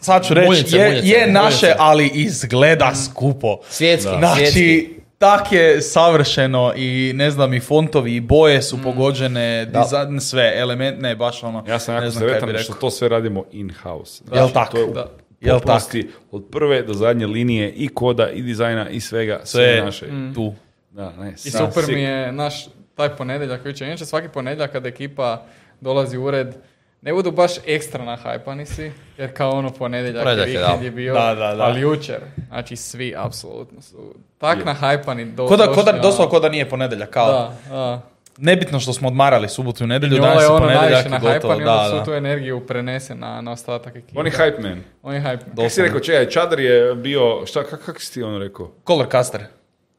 [0.00, 3.58] sad ću reći, Muljice, je, muljice, je naše, ali izgleda skupo.
[3.68, 4.88] Svjetski, Znači, svjetski.
[5.22, 9.80] Tak je savršeno i ne znam, i fontovi i boje su pogođene, Da.
[9.80, 12.74] dizajn, sve, element, ne, baš ono, Ja sam jako sretan što rekao.
[12.76, 14.24] to sve radimo in-house.
[14.32, 14.70] Jel tak?
[14.70, 15.06] To je u Da.
[15.40, 15.62] Jel tak?
[15.62, 20.06] potpunosti od prve do zadnje linije i koda i dizajna i svega, sve, Sve naše.
[20.34, 20.54] tu.
[20.90, 23.60] Da, ne, I super mi je naš taj ponedjeljak.
[23.80, 25.42] Inače svaki ponedjeljak kada ekipa
[25.80, 26.54] dolazi u ured,
[27.02, 31.14] ne budu baš ekstra nahajpani si, jer kao ono ponedjeljak, Ponedjeljak je, vikend je bio,
[31.14, 31.62] Da, da, da.
[31.64, 35.24] ali jučer, znači svi apsolutno su tak nahajpani.
[35.24, 37.32] Do, Ko da, ko da, došli, ono- doslovno ko da nije ponedjeljak, kao.
[37.32, 38.00] Da, da.
[38.38, 41.52] Nebitno što smo odmarali subotu i nedjelju, danas je je ono ponedjeljak najviše i gotovo.
[41.52, 42.04] i onda da.
[42.04, 44.20] tu energiju prenese na, na ostatak ekipe.
[44.20, 44.82] On je hype man.
[45.02, 45.56] On je hype.
[45.56, 48.70] Kako si rekao, čekaj, Čadar je bio, šta, kak, kak si ti ono rekao?
[48.86, 49.40] Color caster.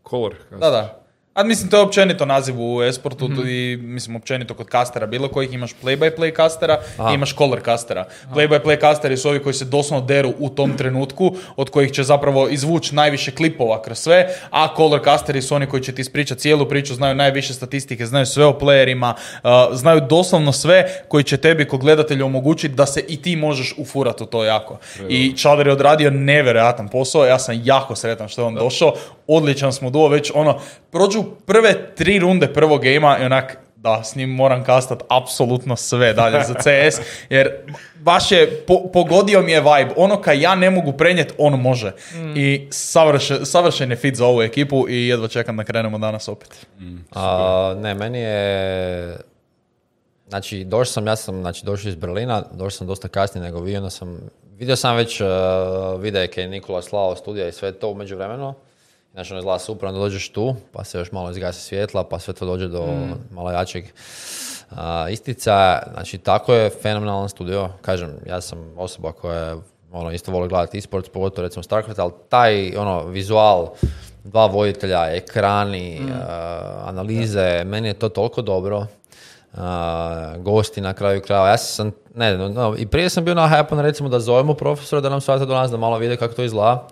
[0.10, 0.36] Color.
[0.52, 1.03] Da, da.
[1.34, 3.48] A mislim, to je općenito naziv u esportu Mhm.
[3.48, 5.06] i mislim općenito kod kastera.
[5.08, 6.80] Bilo kojih imaš play-by-play kastera
[7.12, 8.06] i imaš color kastera.
[8.36, 12.48] Play-by-play kasteri su ovi koji se doslovno deru u tom trenutku, od kojih će zapravo
[12.50, 16.70] izvući najviše klipova kroz sve, a color kasteri su oni koji će ti ispričati cijelu
[16.70, 19.14] priču, znaju najviše statistike, znaju sve o playerima,
[19.44, 23.74] uh, znaju doslovno sve koji će tebi kao gledatelju omogućiti da se i ti možeš
[23.78, 24.78] ufurati u to jako.
[25.10, 28.94] I Čadar je odradio nevjerojatan posao, ja sam jako sretan što je on došao,
[29.28, 30.60] odličan smo duo, već ono,
[30.92, 36.14] prođu prve tri runde prvog gejma i onak, da, s njim moram kastat apsolutno sve
[36.14, 37.52] dalje za CS, jer
[37.96, 41.92] baš je, po- pogodio mi je vibe, ono kaj ja ne mogu prenijeti, on može.
[42.36, 46.68] I savršen, savršen je fit za ovu ekipu i jedva čekam da krenemo danas opet.
[47.12, 49.18] A, ne, meni je...
[50.30, 53.78] Znači, došao sam, ja sam znači, došao iz Berlina, došao sam dosta kasnije nego vi,
[53.78, 54.20] onda sam...
[54.58, 55.28] Vidio sam već uh,
[56.02, 58.54] videe kaj je Nikola slao studija i sve to u međuvremenu.
[59.14, 62.34] Znači, ono izgleda super, onda dođeš tu, pa se još malo izgasi svjetla, pa sve
[62.34, 62.86] to dođe do
[63.32, 63.86] malo jačeg
[64.72, 65.80] a, istica.
[65.94, 67.70] Znači, tako je fenomenalan studio.
[67.82, 69.56] Kažem, ja sam osoba koja
[69.92, 73.70] ono, isto voli gledati e-sports, pogotovo recimo StarCraft, ali taj, ono, vizual,
[74.24, 78.86] dva voditelja, ekrani, a, analize, meni je to toliko dobro.
[79.58, 81.50] A, gosti na kraju krajeva.
[81.50, 85.02] Ja sam, ne, no, no, i prije sam bio na hype recimo da zovemo profesora
[85.02, 86.88] da nam svate do nas, da malo vide kako to izgleda.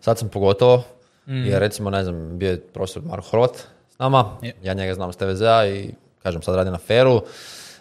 [0.00, 0.82] Sad sam pogotovo,
[1.26, 3.56] jer recimo, ne znam, bio je profesor Marko Horvat
[3.90, 5.90] s nama, ja njega znam s TVZ-a i
[6.22, 7.22] kažem, sad radi na feru.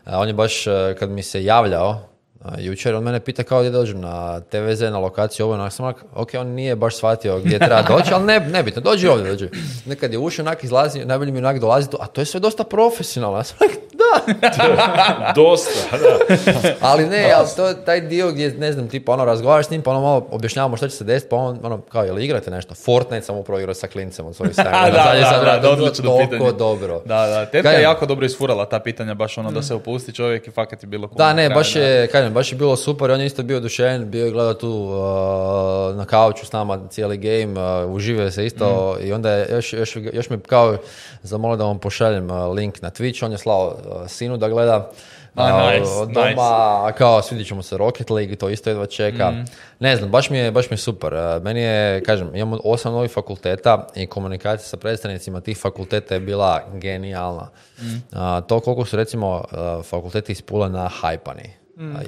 [0.05, 2.01] On je baš, e, kad mi se javljao,
[2.43, 5.85] a, jučer, on mene pita kao gdje dođem na TVZ, na lokaciju ovo, onak sam
[5.85, 9.49] onak, ok, on nije baš shvatio gdje treba doći, ali ne, nebitno, dođi ovdje, dođi.
[9.85, 13.37] Nekad je ušao, onak izlazi, najbolje mi onak dolazi a to je sve dosta profesionalno.
[13.37, 13.77] Ja sam onak,
[15.35, 16.73] Dosta, da.
[16.81, 19.81] ali ne, ali to je taj dio gdje, ne znam, tipa ono, razgovaraš s njim,
[19.81, 22.75] pa ono malo objašnjavamo što će se desiti, pa on, ono, kao, jel igrate nešto?
[22.75, 24.71] Fortnite sam upravo igrao sa klincem od svojih sajma.
[24.91, 26.51] da, da, da, odlično toliko pitanje.
[26.51, 27.01] dobro.
[27.05, 30.47] Da, da, tetka je jako dobro isfurala ta pitanja, baš ono da se opusti čovjek
[30.47, 33.19] i fakat je bilo cool Da, ne, baš je, kažem, baš je bilo super, on
[33.19, 37.83] je isto bio oduševljen, bio je gledao tu uh, na kauču s nama cijeli game,
[37.85, 40.77] uh, uživio se isto i onda je još, još, još me kao
[41.23, 44.89] zamolio da vam pošaljem uh, link na Twitch, on je slao uh, sinu da gleda
[45.35, 46.39] A, nice, od doma, nice.
[46.41, 49.33] a kao svidit ćemo se Rocket League, to isto jedva čeka.
[49.79, 51.13] Ne znam, baš mi je, baš mi je super.
[51.41, 56.61] Meni je, kažem, imamo osam novih fakulteta i komunikacija sa predstavnicima tih fakulteta je bila
[56.73, 57.49] genijalna.
[57.79, 59.43] Uh, to koliko su recimo
[59.83, 61.49] fakulteti iz Pule na hajpani.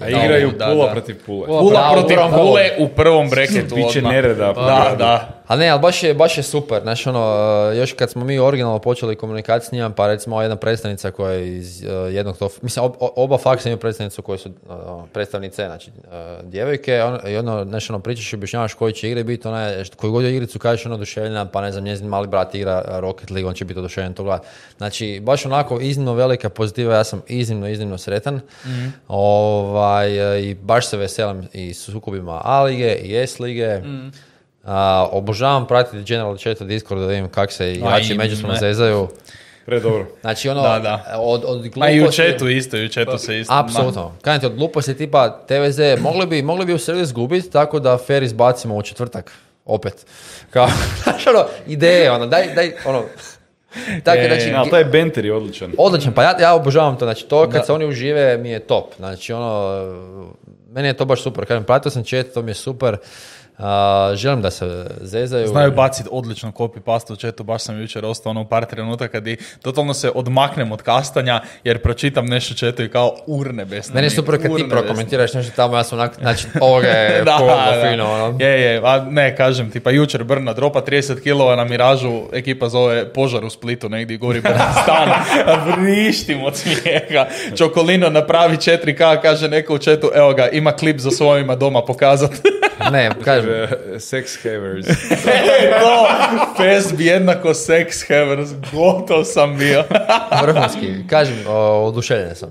[0.01, 0.91] A igraju Da, Pula da.
[0.91, 1.47] protiv Pule.
[1.47, 4.13] Pula u protiv Pule u prvom breketu Biće odmah.
[4.13, 4.53] nereda.
[4.53, 5.34] Da, da.
[5.47, 6.81] Ali ne, ali baš je, baš je super.
[6.81, 7.19] Znaš, ono,
[7.71, 11.31] uh, još kad smo mi originalno počeli komunikaciju s njima, pa recimo jedna predstavnica koja
[11.31, 12.49] je iz uh, jednog to...
[12.61, 14.75] Mislim, ob- oba faksa imaju predstavnicu koji su uh,
[15.13, 15.91] predstavnice, znači
[16.43, 19.83] djevojke, on, i ono, znaš, ono, pričaš i objašnjavaš koji će igre biti, ona je,
[19.95, 23.49] koju god igricu kažeš, ono, oduševljena, pa ne znam, njezin mali brat igra Rocket League,
[23.49, 24.45] on će biti oduševljen to gledat.
[24.77, 28.41] Znači, baš onako iznimno velika pozitiva, ja sam iznimno, iznimno sretan.
[29.07, 33.81] Ovaj, uh, I baš se veselim i sukobima A lige i S lige.
[34.65, 38.59] A, obožavam pratiti General Chat Discord da vidim kak se igrači i međusobno me.
[38.59, 39.07] zezaju.
[39.65, 40.05] Pre dobro.
[40.21, 41.15] Znači ono, Da, da.
[41.19, 41.79] od, od gluposti...
[41.79, 43.53] Ma i u chatu isto, i u chatu se isto.
[43.53, 44.15] Apsolutno.
[44.21, 47.97] Kažem ti, od gluposti tipa TVZ, mogli bi, mogli bi u sredu izgubiti tako da
[47.97, 49.31] fair izbacimo u četvrtak.
[49.65, 50.05] Opet.
[50.49, 50.67] Kao,
[51.03, 53.03] znaš ono, ideje, ono, daj, daj, ono...
[54.03, 55.71] Tako, Je, znači, ali taj benter je odličan.
[55.77, 58.95] Odličan, pa ja, ja obožavam to, znači to kad se oni užive mi je top,
[58.97, 59.75] znači ono,
[60.71, 62.97] meni je to baš super, kažem, pratio sam chat, to mi je super,
[63.57, 65.47] A, želim da se zezaju.
[65.47, 69.37] Znaju baciti odlično copy paste u chatu, baš sam jučer ostao ono par trenutaka di
[69.61, 73.95] totalno se odmaknem od kastanja jer pročitam nešto u chatu i kao urne besne.
[73.95, 77.37] Meni je super kad ti prokomentiraš nešto tamo, ja sam onak, znači ovoga je da,
[77.39, 77.89] da.
[77.89, 78.37] fino, ono.
[78.39, 82.69] Je, je, a ne, kažem ti, pa jučer Brna dropa 30 kilova na miražu, ekipa
[82.69, 85.09] zove požar u Splitu, negdje gori Brna stan,
[85.45, 87.25] a vrištim od smijeha.
[87.57, 92.31] Čokolino napravi 4K, kaže neko u chatu, evo ga, ima klip za svojima doma pokazat.
[92.91, 93.67] Ne, kažem, E,
[93.99, 94.85] Sex havers.
[95.81, 96.07] to,
[96.57, 99.83] fest bi jednako sex havers, gotov sam bio.
[100.43, 101.37] vrhunski, kažem,
[101.83, 102.49] oduševljen sam,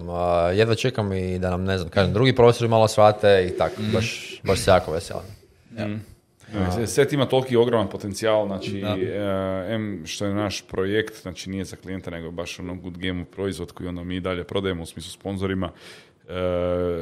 [0.55, 4.41] jedva čekam i da nam, ne znam, kažem, drugi profesori malo shvate i tako, baš,
[4.43, 5.27] baš se jako veselim.
[5.71, 5.99] Ne,
[6.87, 11.77] Set ima toliki ogroman potencijal, znači, e, em što je naš projekt, znači nije za
[11.77, 15.71] klijenta, nego baš ono good game proizvod koji onda mi dalje prodajemo u smislu sponzorima,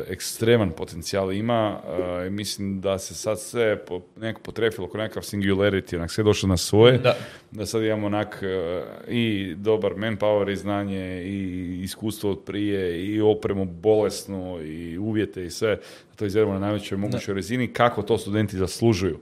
[0.08, 1.80] ekstreman potencijal ima
[2.22, 6.24] e, i mislim da se sad sve po, nekako potrefilo oko nekakav singularity, onak sve
[6.24, 7.16] došlo na svoje, Da.
[7.50, 13.20] da sad imamo onak e, i dobar manpower i znanje i iskustvo od prije i
[13.20, 15.76] opremu bolesnu i uvjete i sve
[16.10, 19.18] da to izvedemo na najvećoj mogućoj razini kako to studenti zaslužuju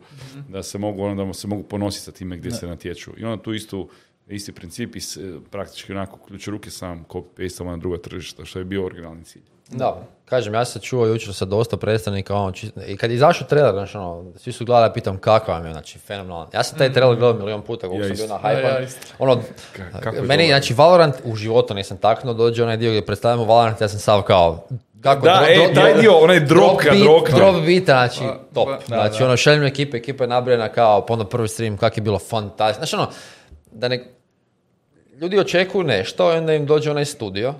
[0.49, 3.11] da se mogu ono, da se mogu ponositi sa time gdje se natječu.
[3.17, 3.89] I onda tu istu
[4.29, 5.01] isti princip i
[5.51, 9.43] praktički onako ključ ruke sam copy-pastamo na druga tržišta što je bio originalni cilj.
[9.71, 13.47] Da, kažem, ja sam čuo jučer sa dosta predstavnika, ono, čist- i kad je izašao
[13.47, 16.49] trailer, znači, ono, svi su gledali, pitam kakav vam je, znači, fenomenalan.
[16.55, 18.87] Ja sam taj trailer gledao milion puta, koliko Ja sam bio na hype Ja, ja.
[19.19, 19.43] Ono,
[20.01, 23.89] kako meni, znači, Valorant u životu nisam taknuo, dođe onaj dio gdje predstavljamo Valorant, ja
[23.89, 24.67] sam sav kao,
[25.01, 27.35] kako, Da, e, taj dio, onaj drop kad beat.
[27.37, 28.21] Drop beat, znači,
[28.55, 28.69] top.
[28.69, 29.25] pa, znači, da.
[29.25, 32.87] ono, šaljem ekipe, ekipa je nabrojena kao, pa onda prvi stream, kak je bilo fantastično.
[32.87, 33.09] Znači, ono,
[33.73, 34.05] da ne,
[35.21, 37.55] ljudi očekuju nešto onda im dođe onaj studio,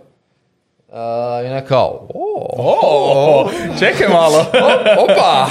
[0.91, 4.39] uh, i onda kao, o, O, čekaj malo.
[4.99, 5.47] o, opa,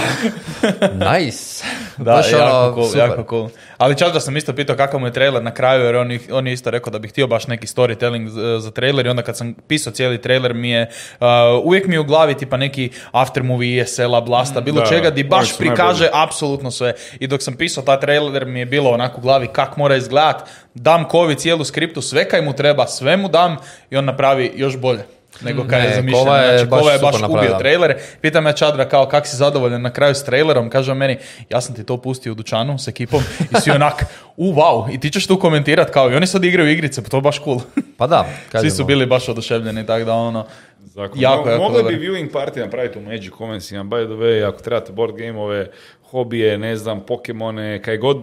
[0.93, 1.63] nice.
[1.97, 3.09] Da, Baš jako ono, cool, super.
[3.09, 3.49] jako cool.
[3.77, 6.47] Ali čak da sam isto pitao kakav mu je trailer na kraju, jer on, on
[6.47, 8.27] je isto rekao da bi htio baš neki storytelling
[8.59, 11.27] za, trailer i onda kad sam pisao cijeli trailer mi je, uh,
[11.63, 15.57] uvijek mi je u glavi tipa neki aftermovie ESL-a, Blasta, bilo da, čega di baš
[15.57, 16.23] prikaže najbolji.
[16.23, 16.93] apsolutno sve.
[17.19, 20.49] I dok sam pisao ta trailer mi je bilo onako u glavi kak mora izgledat,
[20.73, 23.57] dam Kovi cijelu skriptu, sve kaj mu treba, sve mu dam
[23.89, 25.03] i on napravi još bolje.
[25.41, 26.25] Nego kaj je Ne, zamišljeno.
[26.25, 27.97] Kova je Znači, baš Kova je super baš ubio trailer.
[28.21, 31.17] Pitam ja Čadra kao kak si zadovoljan na kraju s trailerom, kaže meni,
[31.49, 34.05] ja sam ti to pustio u dućanu s ekipom i svi onak,
[34.37, 37.17] u wow, i ti ćeš tu komentirat kao i oni sad igraju igrice, pa to
[37.17, 37.59] je baš cool.
[37.97, 38.27] Pa da,
[38.61, 40.45] Svi su bili baš oduševljeni, tako da ono,
[40.79, 41.19] Zakon.
[41.21, 44.61] Jako, Mo- jako Mogli bi viewing party napraviti u Magic Commonsima, by the way, ako
[44.61, 45.67] trebate board gameove,
[46.03, 48.17] hobije, ne znam, Pokemone, kaj god,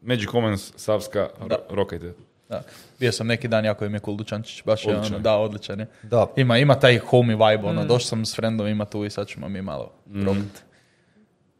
[0.00, 1.46] Magic Commons, Savska, Da.
[1.46, 2.12] ro- rokajte.
[2.52, 2.62] Da.
[3.00, 5.14] Bio sam neki dan, jako im je cool dućančić, baš je Odličan.
[5.14, 5.86] ono, da, odličan je.
[6.02, 6.26] Da.
[6.36, 9.62] Ima, ima taj homey vibe, ono, došao sam s friendovima tu i sad ćemo mi
[9.62, 10.60] malo probati.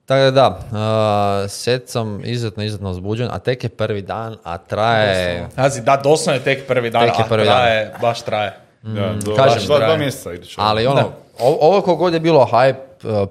[0.05, 4.59] Tako da da, uh, set sam izuzetno, izuzetno uzbuđen, a tek je prvi dan, a
[4.59, 5.49] traje...
[5.57, 8.53] Pazi, da, doslovno je tek prvi dan, Tek je prvi a traje, baš traje.
[8.82, 9.99] Da, do, kažem, dva, dva traje.
[9.99, 10.55] mjeseca.
[10.57, 12.76] Ali ono, o- ovo kogod je bilo hype,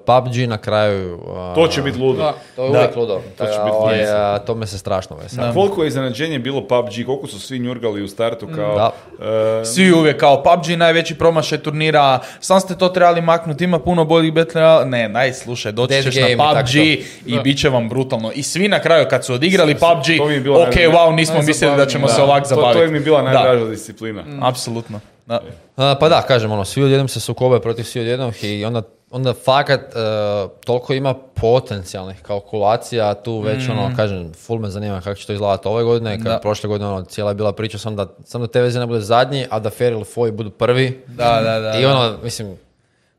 [0.06, 1.14] PUBG na kraju...
[1.14, 2.22] uh, To će biti ludo.
[2.22, 2.34] Da.
[2.56, 2.78] To je Da.
[2.78, 3.20] uvijek ludo.
[3.38, 4.36] To će biti ovaj, ludo.
[4.36, 5.54] uh, to me se strašno veseli.
[5.54, 8.74] Koliko je iznenađenje bilo PUBG, koliko su svi njurgali u startu kao...
[8.74, 8.92] Da.
[9.60, 14.04] e, Svi uvijek kao PUBG najveći promašaj turnira, sam ste to trebali maknuti, ima puno
[14.04, 14.84] boljih Battle.
[14.84, 16.74] Ne, naj, slušaj, doći Dead ćeš game i na PUBG
[17.26, 18.32] i bit će vam brutalno.
[18.34, 22.06] I svi na kraju kad su odigrali PUBG, to ok, wow, nismo mislili da ćemo
[22.06, 22.78] da, se ovak to, zabaviti.
[22.78, 24.22] to je mi bila najdraža disciplina.
[24.40, 25.00] Apsolutno.
[25.26, 25.40] Da.
[25.76, 28.82] Uh, pa da, kažem, ono, svi odjednom se sukobe protiv svi odjednom i onda,
[29.12, 35.14] onda fakat uh, toliko ima potencijalnih kalkulacija, tu već ono, kažem, full me zanima kako
[35.14, 36.38] će to izgledati ove godine, kad Da.
[36.38, 39.46] prošle godine ono, cijela je bila priča sam da, sam da TVZ ne bude zadnji,
[39.50, 41.04] a da Fair ili Foy budu prvi.
[41.06, 42.56] Da, da, da, I ono, mislim,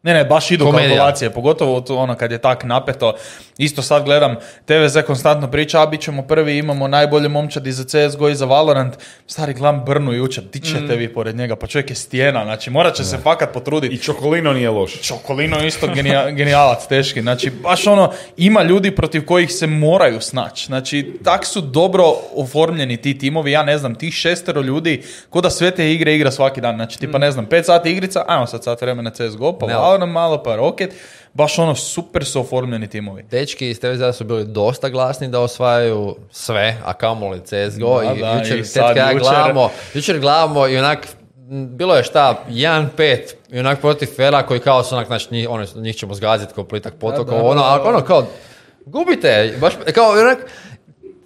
[0.03, 0.89] Ne, ne, baš idu Komedija.
[0.89, 3.13] kalkulacije, pogotovo tu ono kad je tak napeto.
[3.57, 4.35] Isto sad gledam,
[4.65, 8.93] TVZ konstantno priča, a bit ćemo prvi, imamo najbolje momčadi za CSGO i za Valorant.
[9.27, 12.95] Stari, gledam Brnu jučer, di ćete vi pored njega, pa čovjek je stijena, znači morat
[12.95, 13.95] će se fakat potruditi.
[13.95, 15.01] I Čokolino nije loš.
[15.01, 17.21] Čokolino je isto genija- genijalac teški.
[17.21, 20.65] Znači, baš ono, ima ljudi protiv kojih se moraju snaći.
[20.65, 22.03] Znači, tak su dobro
[22.35, 26.31] oformljeni ti timovi, ja ne znam, tih šestero ljudi, ko da sve te igre igra
[26.31, 26.75] svaki dan.
[26.75, 30.43] Znači, tipa, ne znam, pet sati igrica, ajmo sad sat vremena CSGO, pa Valorant malo,
[30.43, 30.93] pa Rocket.
[31.33, 33.23] Baš ono, super su oformljeni timovi.
[33.23, 38.01] Dečki iz TVZ su bili dosta glasni da osvajaju sve, a kamoli CSGO.
[38.01, 41.07] Da, I da, jučer, i sad ja jučer- gledamo, jučer gledamo i onak,
[41.49, 43.19] bilo je šta, 1-5
[43.49, 46.63] i onak protiv Fera koji kao su onak, znači njih, ono, njih ćemo zgaziti ko
[46.63, 48.25] plitak potok, ono, ali ono kao,
[48.85, 50.37] gubite, baš, kao onak,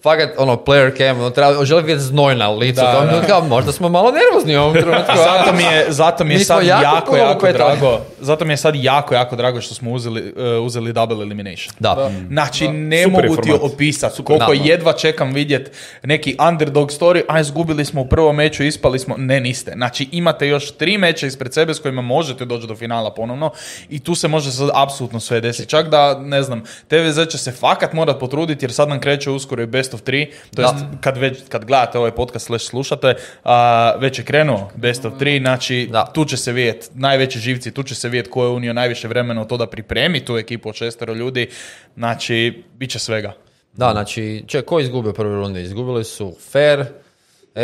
[0.08, 3.28] fakat, ono, player cam, ono, treba, želi vidjeti znoj na licu, Da, da.
[3.28, 5.14] kao, možda smo malo nervozni u ovom trenutku.
[5.16, 8.00] Zato mi je, zato mi je sad jako jako, jako, drago.
[8.20, 11.74] Zato mi je sad jako, jako drago što smo uzeli, uh, uzeli double elimination.
[11.80, 12.12] Da.
[12.28, 14.62] Znači, ne Super mogu ti opisati koliko Da.
[14.64, 15.72] jedva čekam vidjet
[16.04, 19.16] neki underdog story, a izgubili smo u prvom meču, ispali smo.
[19.18, 19.72] Ne, niste.
[19.76, 23.52] Znači, imate još tri meča ispred sebe s kojima možete doći do finala ponovno
[23.90, 25.70] i tu se može sad apsolutno sve desiti.
[25.70, 29.64] Čak da, ne znam, TVZ će se fakat morat potruditi jer sad nam kreće uskoro
[29.64, 33.94] i best of 3, to jest kad, već, kad gledate ovaj podcast slash slušate, a,
[34.00, 36.06] već je krenuo best of 3, znači Da.
[36.06, 39.42] tu će se vidjeti najveći živci, tu će se vidjeti ko je unio najviše vremena
[39.42, 41.50] u to da pripremi tu ekipu od šestero ljudi,
[41.96, 43.34] znači, bit će svega.
[43.74, 45.62] Da, znači, če, ko izgubio prvi rundi?
[45.62, 46.86] Izgubili su Fair,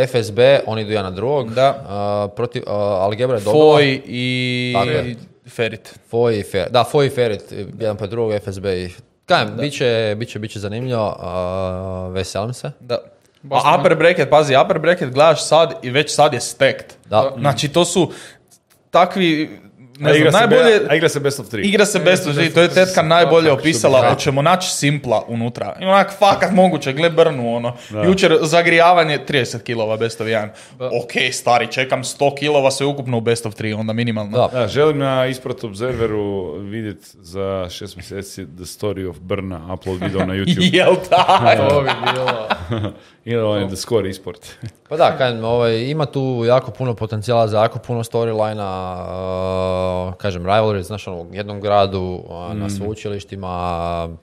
[0.07, 1.53] FSB, oni idu jedan na drugog.
[1.53, 1.85] Da.
[1.87, 3.75] A, protiv, a, Algebra je dobila.
[3.75, 4.73] Foj i.
[5.49, 5.99] Ferit.
[6.09, 6.69] Foj i Fair.
[6.69, 7.43] Da, Foj i Ferit,
[7.79, 8.89] jedan pa drugog, FSB i...
[9.25, 12.71] Kajem, bit će, bit će, bit će zanimljivo, a, veselim se.
[12.79, 12.97] Da.
[13.49, 16.93] A upper bracket, pazi, upper bracket gledaš sad i već sad je stacked.
[17.05, 17.33] Da.
[17.39, 18.11] Znači, to su
[18.91, 19.59] takvi,
[20.03, 20.79] ne a, znam, igra se najbolje...
[20.79, 21.61] be- a igra se best of 3.
[21.65, 25.75] Igra se best of three, to je tetka najbolje opisala, hoćemo naći simpla unutra.
[25.81, 27.73] I onak, fakat moguće, gle Brnu, ono.
[28.05, 30.49] Jučer zagrijavanje 30 kilova best of 1.
[30.79, 34.37] Ok, stari, čekam 100 kilova sve ukupno u best of 3, onda minimalno.
[34.37, 34.59] Da.
[34.59, 40.25] Da, želim na Isprat Observeru vidjeti za šest mjeseci The Story of Brna, upload video
[40.25, 40.73] na YouTube.
[40.77, 41.55] Jel da?
[41.69, 42.47] To bi bilo.
[43.25, 44.39] Ili on The Score Esport.
[44.89, 49.07] Pa da, kajem, ovaj, ima tu jako puno potencijala za jako puno storylina, uh,
[50.13, 53.49] kažem, rivalry, znaš, ono, u jednom gradu, a, na sveučilištima,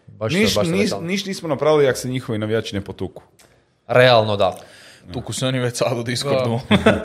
[0.09, 1.07] baš, Niš, baš veselim.
[1.07, 3.23] niš nismo napravili jak se njihovi navijači ne potuku.
[3.87, 4.57] Realno da.
[5.13, 6.61] Tuku se oni već sad u Discordu.
[6.69, 7.05] Da.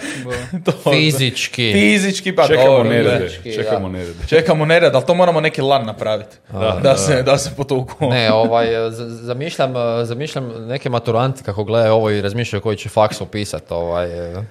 [0.66, 1.72] To- Fizički.
[1.74, 3.20] Fizički, pa Čekamo dobro, nerede.
[3.20, 3.98] fizički, Čekamo da.
[3.98, 4.28] nerede.
[4.28, 6.36] Čekamo nered, ali to moramo neki lan napraviti.
[6.84, 8.10] Da, se, da se potuku.
[8.10, 12.90] Ne, ovaj, z- zamišljam, eh, zamišljam neke maturanti kako gledaju ovo i razmišljaju koji će
[12.90, 13.72] faks upisat.
[13.72, 14.44] Ovaj, eh.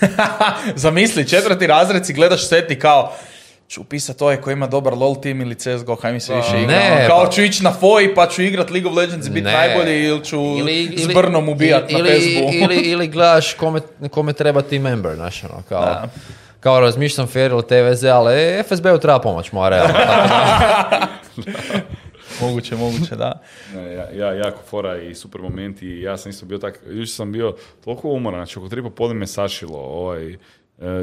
[0.76, 3.12] Zamisli, četvrti razred si gledaš set i kao
[3.68, 6.66] ću upisat ovaj koji ima dobar LOL tim ili CSGO, kaj mi se više igra.
[6.68, 9.30] Ne, Ono, kao pa- ću ići na FOI pa ću igrat League of Legends i
[9.30, 10.38] biti najbolji ili ću
[10.96, 12.54] s Brnom ubijat na ili, Facebooku.
[12.54, 16.08] ili, ili gledaš kome, kome treba team member, znaš, ono, kao, Da.
[16.60, 18.32] kao razmišljam fair ili TVZ, ali
[18.64, 19.94] FSB-u treba pomoć, moja realno.
[22.40, 23.40] Moguće, moguće, da.
[23.74, 27.14] Ne, ja, ja, jako fora i super momenti i ja sam isto bio tak, jučer
[27.14, 27.54] sam bio
[27.84, 30.36] toliko umoran, znači oko tri popodne me sašilo, ovaj,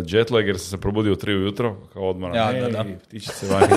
[0.05, 2.85] jetlag jer sam se probudio u tri ujutro, kao odmoran, Ja, Ej, da, da.
[3.03, 3.67] ptičice vani.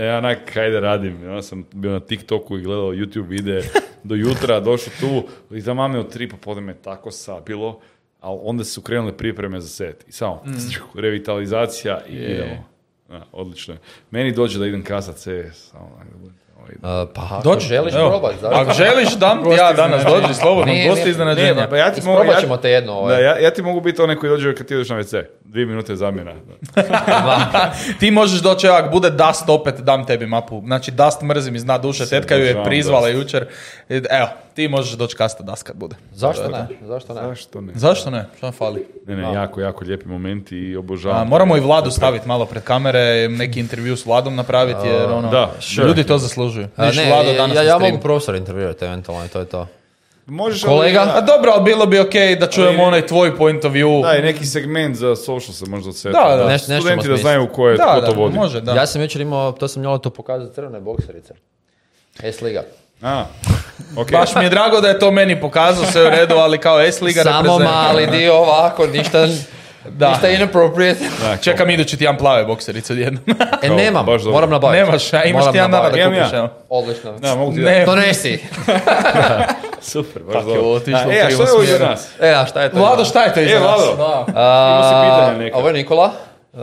[0.00, 3.62] ja onak, kajde radim, ja sam bio na TikToku i gledao YouTube videe
[4.04, 7.80] do jutra, došao tu i za mame od tri popodne me tako sapilo,
[8.20, 10.42] ali onda su krenule pripreme za set i samo
[10.94, 12.64] revitalizacija i idemo.
[13.08, 13.80] Da, odlično je.
[14.10, 15.26] Meni dođe da idem kasat CS,
[15.70, 16.36] samo da budem,
[16.70, 18.10] Eh, pa ako Dođi, želiš evo.
[18.10, 18.60] probat, zašto?
[18.60, 21.54] Ako želiš, dam ti ja danas, dođi slobodno, gosti ne, iznenađenja.
[21.54, 23.16] Ne, pa ja ti mogu, ja, ćemo te jedno, ovaj.
[23.16, 25.24] da, ja, ja ti mogu biti onaj koji dođe kad ti ideš na WC.
[25.44, 26.32] Dvije minute zamjena.
[28.00, 30.62] Ti možeš doći, ako bude Dust opet, dam tebi mapu.
[30.66, 33.22] Znači, Dust mrzim iz dna duše, tetka ju je prizvala Dust.
[33.22, 33.46] jučer.
[33.88, 35.96] Evo, ti možeš doći kasta Dust kad bude.
[36.12, 36.66] Zašto ne?
[36.82, 37.20] Zašto ne?
[37.22, 37.72] Zašto ne?
[37.74, 38.26] Zašto ne?
[38.36, 38.86] Šta nam fali?
[39.06, 41.20] Ne, ne, jako, jako lijepi momenti i obožavam.
[41.20, 45.30] A, moramo i Vladu staviti malo pred kamere, neki intervju s Vladom napraviti, jer ono,
[45.30, 45.86] da, sure.
[45.86, 46.68] ljudi to zaslužuju.
[46.76, 49.66] A, ne, Vlado danas ja, ja mogu profesor intervjuirati eventualno i to je to.
[50.26, 51.00] Možeš Kolega?
[51.00, 54.02] ali- A dobro, ali bilo bi okej da čujemo Ali- onaj tvoj point of view.
[54.02, 56.12] Da, i neki segment za social se možda odsjeti.
[56.14, 56.44] Da, da.
[56.44, 58.34] Neš- nešto Studenti da znaju ko, je, da, ko da, to vodi.
[58.36, 58.72] može, da.
[58.72, 61.34] Ja sam jučer imao, to sam njelo to pokazati, crvene bokserice.
[62.22, 62.62] S-liga.
[63.02, 63.24] A,
[63.96, 64.10] ok.
[64.12, 67.22] Baš mi je drago da je to meni pokazao, sve u redu, ali kao S-liga
[67.22, 69.26] Samo mali dio ovako, ništa,
[69.88, 70.10] Da.
[70.10, 71.04] ništa inappropriate.
[71.22, 73.22] Da, Čekam idući ti jedan plave bokserice odjednom.
[73.62, 74.84] E, nemam, baš moram nabaviti.
[74.84, 76.48] Nemaš, a imaš Moram ti jedan dana da kupiš, ja.
[76.68, 77.12] Odlično.
[77.12, 77.78] Da, mogu ti Ne.
[77.78, 77.84] da.
[77.86, 78.38] Donesi.
[79.80, 80.60] Super, baš Tako je dobro.
[80.62, 82.08] ovo otišlo E, a što je ovo iza nas?
[82.20, 82.78] E, a šta je to?
[82.78, 83.80] Vlado, šta je to iza E, nas?
[83.80, 84.24] Vlado, Da.
[84.40, 85.56] A, Imao si pitanja neka.
[85.58, 86.10] Ovo je Nikola.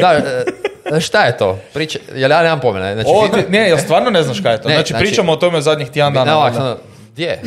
[0.00, 0.44] Da, e,
[1.00, 1.58] šta je to?
[1.72, 2.94] Priča, jel ja nemam pomena?
[2.94, 4.68] Znači, vi- ti- ne, jel stvarno ne znaš kaj je to?
[4.68, 6.36] Ne, znači, znači- pričamo o tome zadnjih tjedan ne, dana.
[6.38, 6.76] ovak, samo,
[7.12, 7.40] gdje?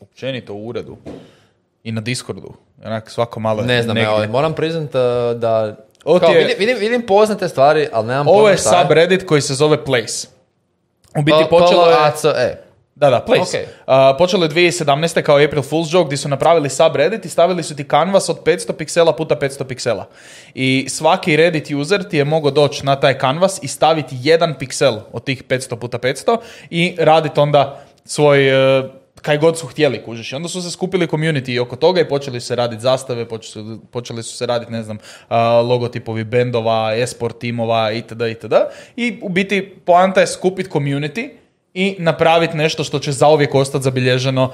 [0.00, 0.96] Općenito u uredu.
[1.84, 2.52] I na Discordu.
[2.84, 5.76] Onak svako malo Ne znam, evo, moram priznat uh, da...
[6.04, 9.40] Ovo kao, je- vidim, vidim, vidim poznate stvari, ali nemam Ovo je šta subreddit koji
[9.40, 10.28] se zove Place.
[11.18, 11.96] U biti počelo je...
[11.96, 12.56] PLACE.
[12.96, 13.58] Da, da, Place.
[13.60, 13.68] Ok.
[13.86, 15.22] Uh, počelo je 2017.
[15.22, 18.72] kao April Fool's joke gdje su napravili subreddit i stavili su ti canvas od 500
[18.72, 20.08] piksela puta 500 piksela.
[20.54, 24.98] I svaki Reddit user ti je mogao doći na taj canvas i staviti jedan piksel
[25.12, 26.36] od tih 500 puta 500
[26.70, 28.78] i raditi onda svoj...
[28.78, 28.90] Uh,
[29.22, 30.32] kaj god su htjeli, kužiš.
[30.32, 33.78] I onda su se skupili community oko toga i počeli su se raditi zastave, počeli,
[33.90, 35.36] počeli su se raditi, ne znam, uh,
[35.68, 38.54] logotipovi bendova, esport timova, itd., itd.
[38.96, 41.30] I u biti poanta je skupiti community
[41.76, 44.50] i napraviti nešto što će zauvijek ostati zabilježeno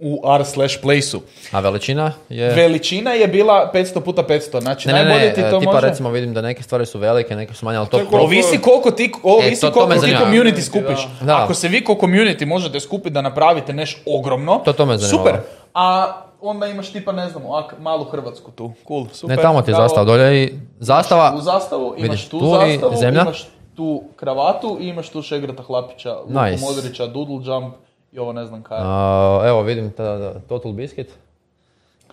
[0.00, 1.20] u r slash place-u.
[1.52, 2.48] A veličina je...
[2.50, 5.72] Veličina je bila 500 puta 500, znači Ne, ne, najbolje ne, ti e, to tipa
[5.72, 5.86] može...
[5.86, 7.98] recimo vidim da neke stvari su velike, neke su manje, ali to...
[7.98, 10.98] je pro- Ovisi koliko ti, ovisi E, to- koliko ti community skupiš.
[11.20, 11.44] Da.
[11.44, 15.36] Ako se vi ko community možete skupiti da napravite nešto ogromno, To- to me super.
[15.74, 18.72] A onda imaš tipa, ne znam, ovak, malu Hrvatsku tu.
[18.88, 19.36] Cool, super.
[19.36, 21.34] Ne, tamo ti je zastava dolje i zastava...
[21.36, 23.22] U zastavu imaš Vidiš, tu, tu i zastavu, zemlja.
[23.22, 23.46] imaš
[23.80, 26.64] tu kravatu i imaš tu Šegrata Hlapića, Nice.
[26.64, 27.74] Modrića, Doodle Jump
[28.12, 28.78] i ovo ne znam kaj.
[28.78, 28.84] je.
[28.86, 31.08] A, evo vidim ta, da, Total Biscuit.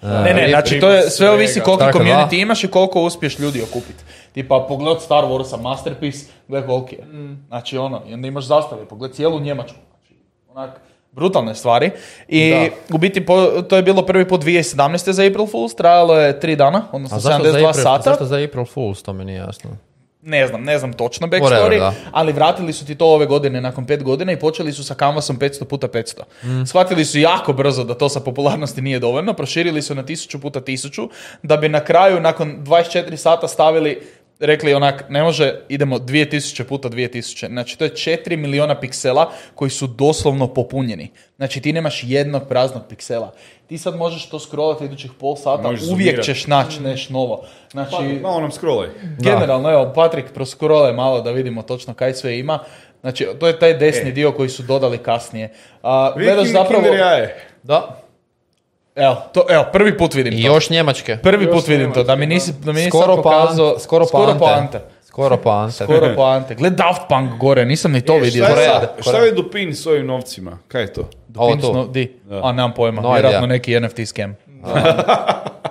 [0.01, 2.37] Ne, ne, Rip- znači to je sve ovisi koliko community dva.
[2.37, 4.03] imaš i koliko uspiješ ljudi okupiti.
[4.33, 7.03] Tipa, pogled Star Warsa Masterpiece, gledaj koliki je.
[7.47, 9.77] Znači ono, i onda imaš zastave, pogled cijelu Njemačku.
[9.91, 10.13] Znači,
[10.49, 11.91] onak, brutalne stvari.
[12.27, 12.53] I
[12.93, 15.11] u biti po- to je bilo prvi put 2017.
[15.11, 18.01] za April Fools, trajalo je tri dana, odnosno A zašto 72 za, April, sata.
[18.01, 19.69] zašto za April Fools, to mi nije jasno.
[20.27, 21.93] Ne znam, ne znam točno Whatever, backstory, da.
[22.11, 25.39] ali vratili su ti to ove godine nakon pet godina i počeli su sa canvasom
[25.39, 26.21] 500 puta 500.
[26.43, 26.65] Mm.
[26.65, 30.61] Shvatili su jako brzo da to sa popularnosti nije dovoljno, proširili su na 1000 puta
[30.61, 31.07] 1000,
[31.43, 34.01] da bi na kraju nakon 24 sata stavili
[34.39, 37.47] rekli onak, ne može, idemo 2000 puta 2000.
[37.47, 41.11] Znači, to je 4 miliona piksela koji su doslovno popunjeni.
[41.37, 43.33] Znači, ti nemaš jednog praznog piksela.
[43.67, 46.25] Ti sad možeš to scrollati idućih pol sata, Možeš uvijek zoomirat.
[46.25, 47.43] ćeš naći nešto novo.
[47.71, 48.87] Znači, Pa, malo nam scrollaj.
[49.19, 52.59] Generalno, evo, Patrik, proskrolaj malo da vidimo točno kaj sve ima.
[53.01, 55.53] Znači, to je taj desni dio koji su dodali kasnije.
[55.83, 56.83] A, gledaš zapravo...
[56.83, 57.47] Kinder jaje.
[57.63, 58.01] Da.
[58.95, 60.47] Evo, to, evo, prvi put vidim I to.
[60.47, 61.17] još Njemačke.
[61.23, 63.79] Prvi Još put vidim to, Njemačke, da mi nisi, da mi nisi Skoro pa, pokazao...
[63.79, 64.39] skoro pa skoro ante.
[64.39, 64.79] pa ante.
[65.17, 65.83] Skoro pa ante.
[65.83, 66.55] Skoro pa ante.
[66.55, 68.45] Gled Daft Punk gore, nisam ni to E, vidio.
[68.45, 68.69] Šta je,
[69.01, 70.57] šta je Dupin s ovim novcima?
[70.67, 71.09] Kaj je to?
[71.35, 71.73] Ovo Pins tu.
[71.73, 72.19] no- di?
[72.33, 73.01] A, nemam pojma.
[73.01, 73.47] No Vjerojatno idea.
[73.47, 74.35] neki NFT scam.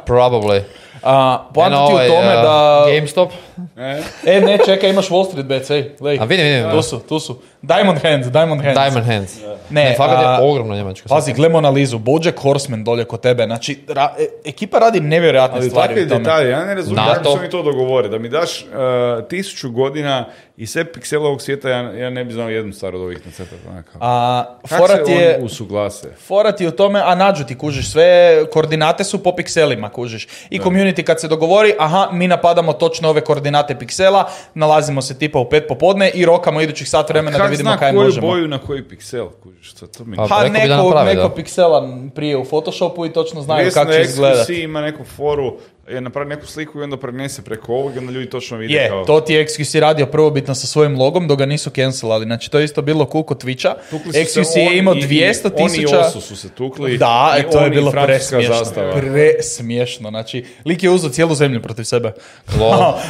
[0.07, 0.61] Probably.
[1.03, 2.85] A, poanta ti ovaj, u tome uh, da...
[2.89, 3.31] GameStop.
[3.77, 4.03] E?
[4.27, 5.91] E, ne, čekaj, imaš Wall Street bets, ej.
[6.01, 6.19] Lej.
[6.21, 6.71] A vidim, vidim.
[6.71, 7.39] Tu su, tu su.
[7.63, 8.79] Diamond Hands, Diamond Hands.
[8.81, 9.41] Diamond Hands.
[9.71, 11.09] Ne, Ne, fakat je ogromno Njemačka.
[11.09, 11.99] Pazi, gledamo analizu.
[11.99, 13.45] Bojack Horseman dolje kod tebe.
[13.45, 16.21] Znači, ra- e- ekipa radi nevjerojatne Ali stvari takvi u tome.
[16.21, 18.09] detalji, ja ne razumijem kako su oni to dogovore.
[18.09, 18.69] Da mi daš uh,
[19.29, 20.25] tisuću godina
[20.57, 23.19] i sve piksele ovog svijeta, ja, ja ne bi znao jednu stvar od ovih
[23.71, 23.91] onako.
[24.01, 25.35] A, Kako forat se je...
[25.37, 26.09] oni usuglase?
[26.27, 30.29] Forat je u tome, a nađu ti, kužiš, sve koordinate su po pikselima, kužiš.
[30.51, 33.46] I community kad se dogovori, aha, mi napadamo točno ove koordinate
[33.79, 37.71] piksela, nalazimo se tipa u pet popodne i rokamo idućih sat vremena da Kako vidimo
[37.71, 38.27] zna kaj koju možemo.
[38.27, 39.29] boju na koji piksel?
[39.43, 40.17] Kužiš, to, to mi...
[40.17, 41.35] Pa, Pa da neko, neko da.
[41.35, 44.49] piksela prije u Photoshopu i točno znaju kako će izgledat.
[44.49, 45.57] XQC ima neku foru,
[45.89, 48.89] je napravi neku sliku i onda prenese preko ovog i onda ljudi točno vide Je,
[48.89, 49.05] kao...
[49.05, 52.25] to ti je XQC radio prvobitno sa svojim logom, dok ga nisu cancelali.
[52.25, 53.75] Znači, to je isto bilo kod Twitcha.
[53.93, 56.01] XQC je imao i- i- 200 On i tisuća...
[56.01, 56.99] Osu su se tukli.
[56.99, 58.55] Da, i e, to je i bilo presmiješno.
[58.55, 58.93] zastava.
[58.93, 60.09] Presmiješno.
[60.11, 62.13] Znači, lik je uzeo cijelu zemlju protiv sebe.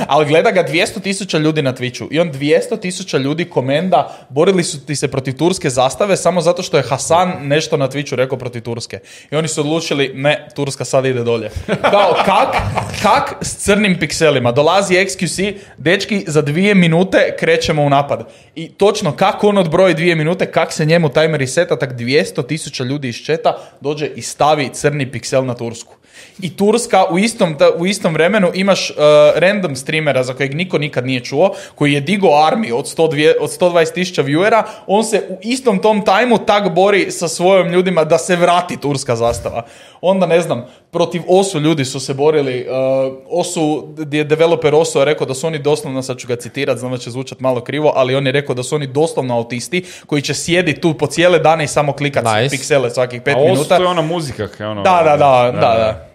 [0.07, 2.09] Ali gleda ga 200 tisuća ljudi na Twitchu.
[2.11, 6.63] I on 200 tisuća ljudi komenda, borili su ti se protiv turske zastave samo zato
[6.63, 8.99] što je Hasan nešto na Twitchu rekao protiv Turske.
[9.31, 11.51] I oni su odlučili, ne, Turska sad ide dolje.
[11.91, 12.57] Kao, kak,
[13.03, 14.53] kak s crnim pikselima.
[14.53, 18.29] Dolazi XQC, dečki, za dvije minute krećemo u napad.
[18.55, 22.85] I točno kako on odbroji dvije minute, kak se njemu timer reseta, tak 200 tisuća
[22.85, 25.97] ljudi iz četa dođe i stavi crni piksel na Tursku.
[26.41, 28.97] I Turska u istom, u istom vremenu imaš uh,
[29.35, 33.59] random streamera za kojeg niko nikad nije čuo, koji je digo armiju od, 102 od
[33.61, 38.19] 120 tisuća viewera, on se u istom tom tajmu tak bori sa svojim ljudima da
[38.19, 39.63] se vrati turska zastava.
[40.01, 45.05] Onda ne znam, protiv Osu ljudi su se borili, uh, Osu, je developer Osu je
[45.05, 47.93] rekao da su oni doslovno, sad ću ga citirati, znam da će zvučati malo krivo,
[47.97, 51.39] ali on je rekao da su oni doslovno autisti koji će sjediti tu po cijele
[51.39, 52.57] dane i samo klikati Nice.
[52.57, 53.77] piksele svakih pet A Osu minuta.
[53.77, 54.49] to je ona muzika.
[54.49, 56.07] Kaj ono, Da, da, da, da, da.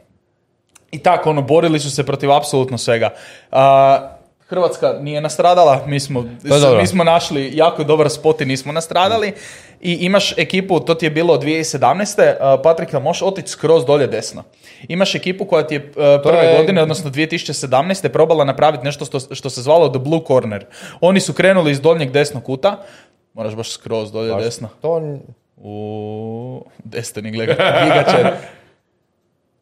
[0.91, 3.09] I tako, ono, borili su se protiv apsolutno svega.
[3.51, 4.17] A,
[4.51, 6.25] Hrvatska nije nastradala, mi smo,
[6.81, 9.33] mi smo našli jako dobar spot i nismo nastradali.
[9.81, 12.55] I imaš ekipu, to ti je bilo 2017.
[12.55, 14.43] Uh, Patrik, jel možeš otići skroz dolje desno?
[14.87, 18.07] Imaš ekipu koja ti je uh, prve je- godine, odnosno 2017.
[18.09, 20.65] probala napraviti nešto što, što se zvalo The Blue Corner.
[21.01, 22.83] Oni su krenuli iz donjeg desnog kuta,
[23.33, 24.69] moraš baš skroz dolje desno.
[24.81, 25.01] To
[25.57, 27.53] U Destiny gleda,
[27.83, 28.31] gigačer.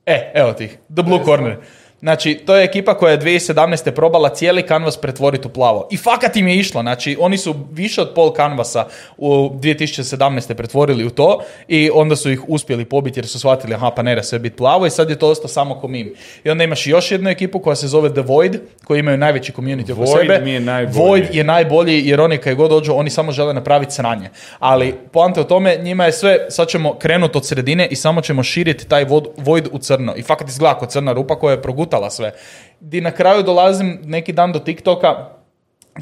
[0.05, 1.57] E, evo ti, The Blue Corner.
[1.99, 3.91] Znači, to je ekipa koja je 2017.
[3.91, 5.87] probala cijeli kanvas pretvoriti u plavo.
[5.91, 6.81] I fakat im je išlo.
[6.81, 8.85] Znači, oni su više od pol kanvasa
[9.17, 10.53] u 2017.
[10.53, 14.15] pretvorili u to i onda su ih uspjeli pobiti jer su shvatili, aha, pa ne
[14.15, 16.13] da sve biti plavo i sad je to ostao samo ko mim.
[16.43, 19.91] I onda imaš još jednu ekipu koja se zove The Void, koji imaju najveći community
[19.91, 20.41] oko Void sebe.
[20.43, 20.97] mi je najbolji.
[20.97, 24.29] Void je najbolji jer oni kaj god dođu, oni samo žele napraviti sranje.
[24.59, 28.43] Ali poanta o tome, njima je sve, sad ćemo krenuti od sredine i samo ćemo
[28.43, 29.05] širiti taj
[29.37, 30.13] Void u crno.
[30.15, 32.31] I fakat izgleda kao crna rupa koja je progutala sve.
[32.79, 35.29] Di na kraju dolazim neki dan do TikToka,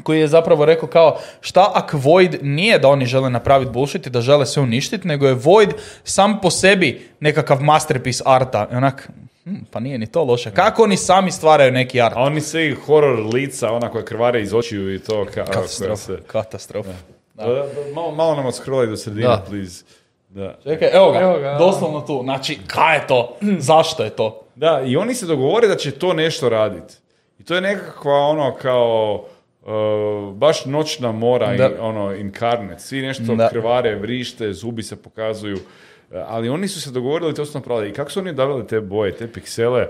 [0.02, 4.10] koji je zapravo rekao kao šta ak Void nije da oni žele napraviti bullshit i
[4.10, 5.70] da žele sve uništiti, nego je Void
[6.04, 8.68] sam po sebi nekakav masterpiece arta.
[8.72, 9.08] I onak,
[9.44, 10.50] hm, pa nije ni to loše.
[10.50, 12.16] Kako oni sami stvaraju neki art?
[12.16, 15.24] A oni svi horor lica, ona koja krvare iz očiju i to.
[15.24, 15.96] Ka, Katastrofa.
[15.96, 16.90] se- Katastrofa.
[17.34, 17.64] Da, da,
[17.94, 19.44] malo, malo nam odskrolaj do sredine, Da.
[19.48, 19.84] please.
[20.28, 20.58] Da.
[20.64, 22.20] Čekaj, evo ga, Evo ga, doslovno tu.
[22.22, 23.36] Znači, kaj je to?
[23.70, 24.40] Zašto je to?
[24.54, 26.94] Da, i oni se dogovore da će to nešto raditi.
[27.38, 29.24] I to je nekakva ono kao
[29.62, 29.68] uh,
[30.34, 31.68] baš noćna mora, Da.
[31.68, 32.80] i, ono, incarnate.
[32.80, 33.48] Svi nešto Da.
[33.48, 35.56] krvare, vrište, zubi se pokazuju.
[35.56, 37.88] Uh, ali oni su se dogovorili, to su napravili.
[37.90, 39.88] I kako su oni davali te boje, te piksele,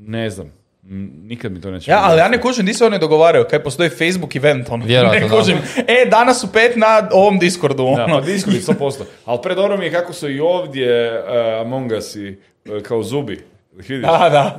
[0.00, 0.52] ne znam.
[0.82, 3.90] Nikad mi to neće Ja, ali ja ne kužim, di se oni dogovaraju, kaj postoji
[3.90, 4.84] Facebook event, ono.
[4.84, 5.36] Vjerojatno, ne da.
[5.36, 5.56] kužim.
[5.76, 8.14] E, danas su pet na ovom Discordu, Da, ono.
[8.14, 9.02] pa Discord je 100%.
[9.24, 11.26] Ali pred mi je kako su i ovdje uh,
[11.60, 13.44] Among Us i, uh, kao zubi.
[13.72, 14.00] Vidiš?
[14.00, 14.28] Da,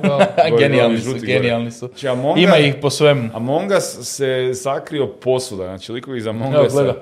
[0.50, 1.86] Gore, genijalni su, genijalni su.
[1.86, 3.28] Znači, Among Ima Us- ih po svemu.
[3.34, 6.94] Among Us se sakrio posuda, znači likovi iz Among gleda.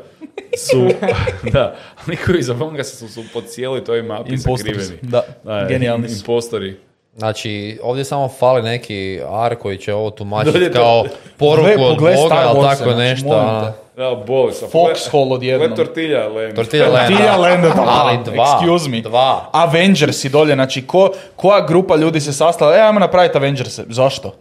[0.58, 0.88] su,
[1.52, 5.10] da, likovi iz Among Usa su, su po cijeloj toj mapi Imposteri su, sakriveni.
[5.44, 6.18] da, genijalni su.
[6.20, 6.76] Impostori.
[7.20, 11.04] Znači, ovdje samo fali neki ar koji će ovo tumačiti kao
[11.36, 13.28] poruku od Boga, ali tako znači, nešto.
[13.28, 13.72] ono.
[13.96, 14.66] Da, boli sa.
[14.66, 15.68] Foxhole odjednom.
[15.68, 16.54] Gled tortilja, Len.
[16.54, 17.08] Tortilla Land.
[17.08, 17.84] Tortilla Land, da.
[17.86, 18.60] Ali dva.
[18.62, 19.00] Excuse me.
[19.00, 19.48] Dva.
[19.52, 23.80] Avengers i dolje, znači ko, koja grupa ljudi se sastala, e, ajmo napraviti Avengers.
[23.88, 24.34] Zašto?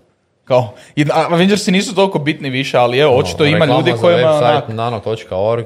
[0.46, 3.98] Kao, i, a Avengersi nisu toliko bitni više, ali evo, očito ima Reklama ljudi za
[4.02, 4.30] kojima...
[4.30, 5.66] website onak- nano.org.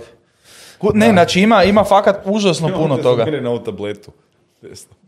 [0.93, 3.25] Ne, znači ima, ima fakat užasno puno toga.
[3.25, 4.11] na ovu tabletu.
[4.61, 5.02] Desno.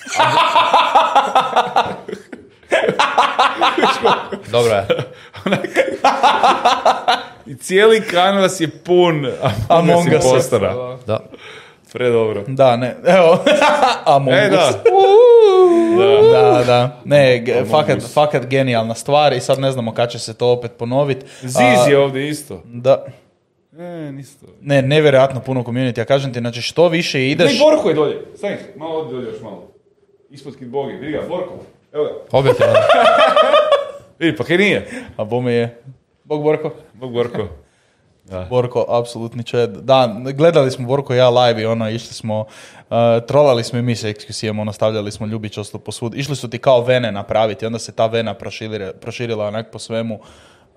[4.52, 4.86] Dobro je.
[7.46, 9.26] I cijeli kanvas je pun
[9.68, 10.16] Among Us Usa.
[10.28, 10.96] impostera.
[11.06, 11.20] Da.
[11.92, 12.44] Predobro.
[12.46, 13.38] Da, ne, evo,
[14.06, 14.68] Among E, da.
[14.68, 14.74] Us.
[16.32, 20.48] Da, da, ne, fakat, fakat genijalna stvar i sad ne znamo kad će se to
[20.48, 21.26] opet ponoviti.
[21.42, 21.56] Ziz
[21.88, 22.62] je ovdje isto.
[22.64, 23.04] Da,
[23.78, 24.46] E, nisto.
[24.60, 27.52] ne, nevjerojatno puno community, ja kažem ti, znači što više ideš...
[27.52, 28.16] Ne, Borko je dolje.
[28.36, 29.68] Stani, malo ovdje dolje još malo.
[30.30, 30.92] Ispod kid bogi.
[30.92, 31.58] Vidi ga, Borko.
[31.92, 32.10] Evo ga.
[32.38, 32.72] Objektivno.
[34.18, 34.90] Vidi, pa kaj nije?
[35.16, 35.82] A bome je...
[36.24, 36.70] Bog Borko.
[36.94, 37.48] Bog Borko.
[38.50, 39.70] Borko, apsolutni čed.
[39.70, 42.96] Da, gledali smo Borko i ja live i ono, išli smo, uh,
[43.28, 46.14] trolali smo i mi se XQC-om, ono, stavljali smo ljubičasto posvud.
[46.14, 50.20] Išli su ti kao vene napraviti, onda se ta vena proširila, proširila onak po svemu.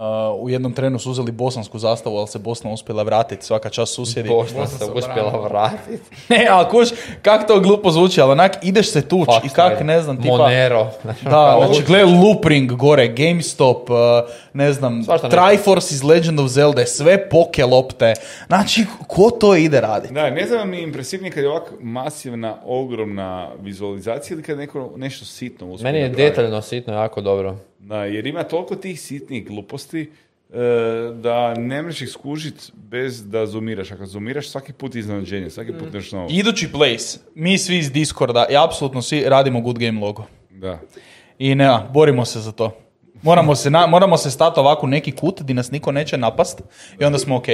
[0.04, 3.96] Uh, u jednom trenu su uzeli bosansku zastavu, ali se Bosna uspjela vratiti, svaka čast
[3.96, 4.30] susjedi.
[4.30, 6.04] Bosna se uspjela vratiti.
[6.30, 6.90] Ne, ali kuš,
[7.22, 10.38] kak to glupo zvuči, ali onak ideš se tuć i kak, ne znam, tipa...
[10.38, 10.88] Monero.
[11.02, 13.98] Znači, Da, znači gle Loopring gore, GameStop, uh,
[14.54, 15.30] ne znam, Svašta.
[15.30, 18.14] Triforce iz Legend of Zelda, sve poke lopte.
[18.48, 20.14] Znači, ko to ide raditi?
[20.14, 24.92] Da, ne znam mi je impresivnije kad je ovak masivna, ogromna vizualizacija ili kad neko
[24.96, 27.58] nešto sitno uspije Meni je detaljno sitno jako dobro.
[27.88, 30.58] Da, jer ima toliko tih sitnih gluposti e,
[31.14, 33.92] da ne možeš ih skužit bez da zoomiraš.
[33.92, 36.30] Ako zoomiraš svaki put iznenađenje, svaki put nešto novo.
[36.32, 40.26] Idući place, mi svi iz Discorda i apsolutno svi radimo Good Game logo.
[40.50, 40.80] Da.
[41.40, 42.83] I ne, borimo se za to.
[43.24, 46.62] Moramo se, na, moramo se stati ovako u neki kut di nas niko neće napast
[47.00, 47.46] i onda smo ok.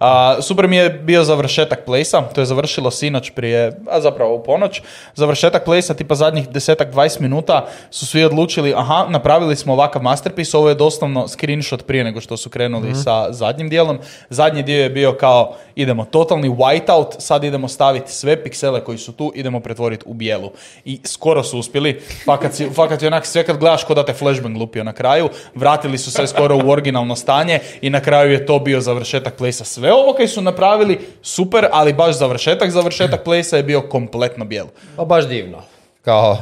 [0.00, 4.42] A, super mi je bio završetak plesa, to je završilo sinoć prije, a zapravo u
[4.42, 4.82] ponoć.
[5.14, 10.56] Završetak plesa, tipa zadnjih desetak, 20 minuta su svi odlučili, aha, napravili smo ovakav masterpiece,
[10.56, 13.98] ovo je doslovno screenshot prije nego što su krenuli sa zadnjim dijelom.
[14.30, 19.12] Zadnji dio je bio kao, idemo totalni whiteout, sad idemo staviti sve piksele koji su
[19.12, 20.50] tu, idemo pretvoriti u bijelu.
[20.84, 24.12] I skoro su uspjeli, fakat, si, fakat je onak sve kad gledaš ko da te
[24.12, 28.32] flashbang lupio na kraju, kraju, vratili su se skoro u originalno stanje i na kraju
[28.32, 29.64] je to bio završetak plesa.
[29.64, 34.70] Sve ovo kaj su napravili, super, ali baš završetak, završetak plesa je bio kompletno bijelo.
[34.96, 35.62] Pa baš divno.
[36.02, 36.38] Kao,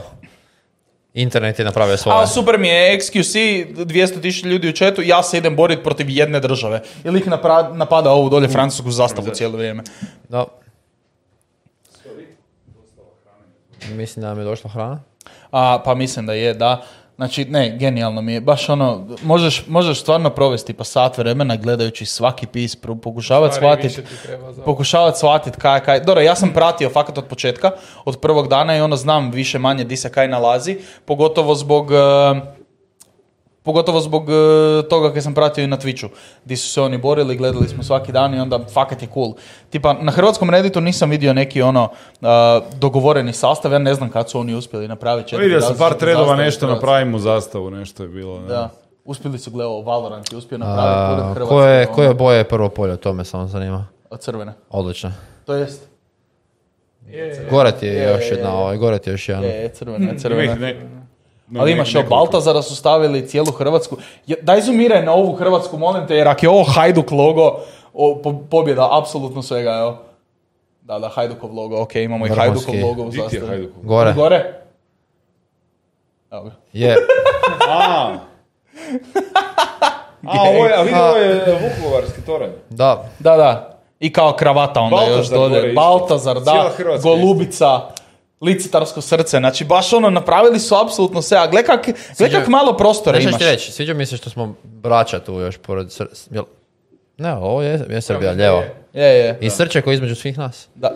[1.14, 2.22] Internet je napravio svoje.
[2.22, 3.34] A super mi je, XQC,
[3.74, 6.80] 200.000 ljudi u četu, ja se idem boriti protiv jedne države.
[7.04, 7.26] Ili ih
[7.74, 9.82] napada ovu dolje francusku zastavu cijelo vrijeme.
[10.28, 10.46] Da.
[13.90, 15.02] Mislim da nam je došla hrana.
[15.50, 16.82] A, pa mislim da je, da.
[17.16, 18.40] Znači, ne, genijalno mi je.
[18.40, 24.02] Baš ono, možeš, možeš stvarno provesti pa sat vremena gledajući svaki pis, pokušavati shvatiti
[24.64, 26.00] pokušavati shvatiti kaj, kaj.
[26.00, 27.70] Dobro, ja sam pratio fakat od početka,
[28.04, 31.96] od prvog dana i ono znam više manje di se kaj nalazi, pogotovo zbog e,
[33.62, 34.32] pogotovo zbog e,
[34.90, 36.08] toga kad sam pratio i na Twitchu,
[36.44, 39.34] di su se oni borili, gledali smo svaki dan i onda fakat je cool.
[39.70, 41.88] Tipa, na hrvatskom Redditu nisam vidio neki ono
[42.22, 42.26] e,
[42.76, 46.36] dogovoreni sastav, ja ne znam kad su oni uspjeli napraviti četiri Vidio sam par tredova
[46.36, 48.40] nešto, napravimo zastavu, nešto je bilo.
[48.40, 48.46] ne.
[48.46, 48.70] Da.
[49.04, 51.54] Uspjeli su gledao Valorant je uspio napraviti pored A, Hrvatske.
[51.54, 53.86] koje, ono, koje boje je prvo polje, to me samo zanima.
[54.18, 54.52] Crvene.
[54.70, 55.12] Odlično.
[55.46, 55.82] To jest.
[57.06, 58.54] Je Je, još je, jedna, je.
[58.54, 59.44] ovaj, gore ti je još jedan.
[59.44, 61.01] Je, crvene, Ima
[61.58, 62.04] Ali imaš evo.
[62.08, 63.96] Baltazara su stavili cijelu Hrvatsku.
[64.42, 67.58] Daj zoomiraj na ovu Hrvatsku, molim te, jer ako je ovo Hajduk logo,
[67.94, 69.96] o, po- pobjeda apsolutno svega, evo.
[70.82, 72.70] Da, da, Hajdukov logo, ok, imamo i Vrhunski.
[72.70, 73.46] Hajdukov logo u Di ti je zastavi.
[73.48, 73.82] Hajdukov?
[73.82, 74.12] Gore.
[74.12, 74.54] Gore?
[76.30, 76.50] Evo ga.
[76.72, 76.96] Je.
[77.68, 78.18] A,
[80.26, 82.50] a, ovo je, a vidi, ovo je Vukovarski toranj.
[82.70, 83.04] Da.
[83.18, 83.78] Da, da.
[84.00, 85.68] I kao kravata onda Baltazar još dode.
[85.68, 85.80] isto.
[85.80, 86.70] Baltazar, da.
[87.02, 87.80] Golubica.
[88.42, 91.88] Licitarsko srce, znači baš ono, napravili su apsolutno sve, a gle kak,
[92.18, 93.38] gle kak malo prostora imaš.
[93.38, 96.06] ti reći, sviđa mi se što smo braća tu još pored Sr...
[96.30, 96.44] jel-
[97.18, 98.58] Ne, ovo je, je Srbija, lijevo.
[98.58, 99.38] Je, je.
[99.40, 100.68] I Srčeko između svih nas.
[100.74, 100.90] Da.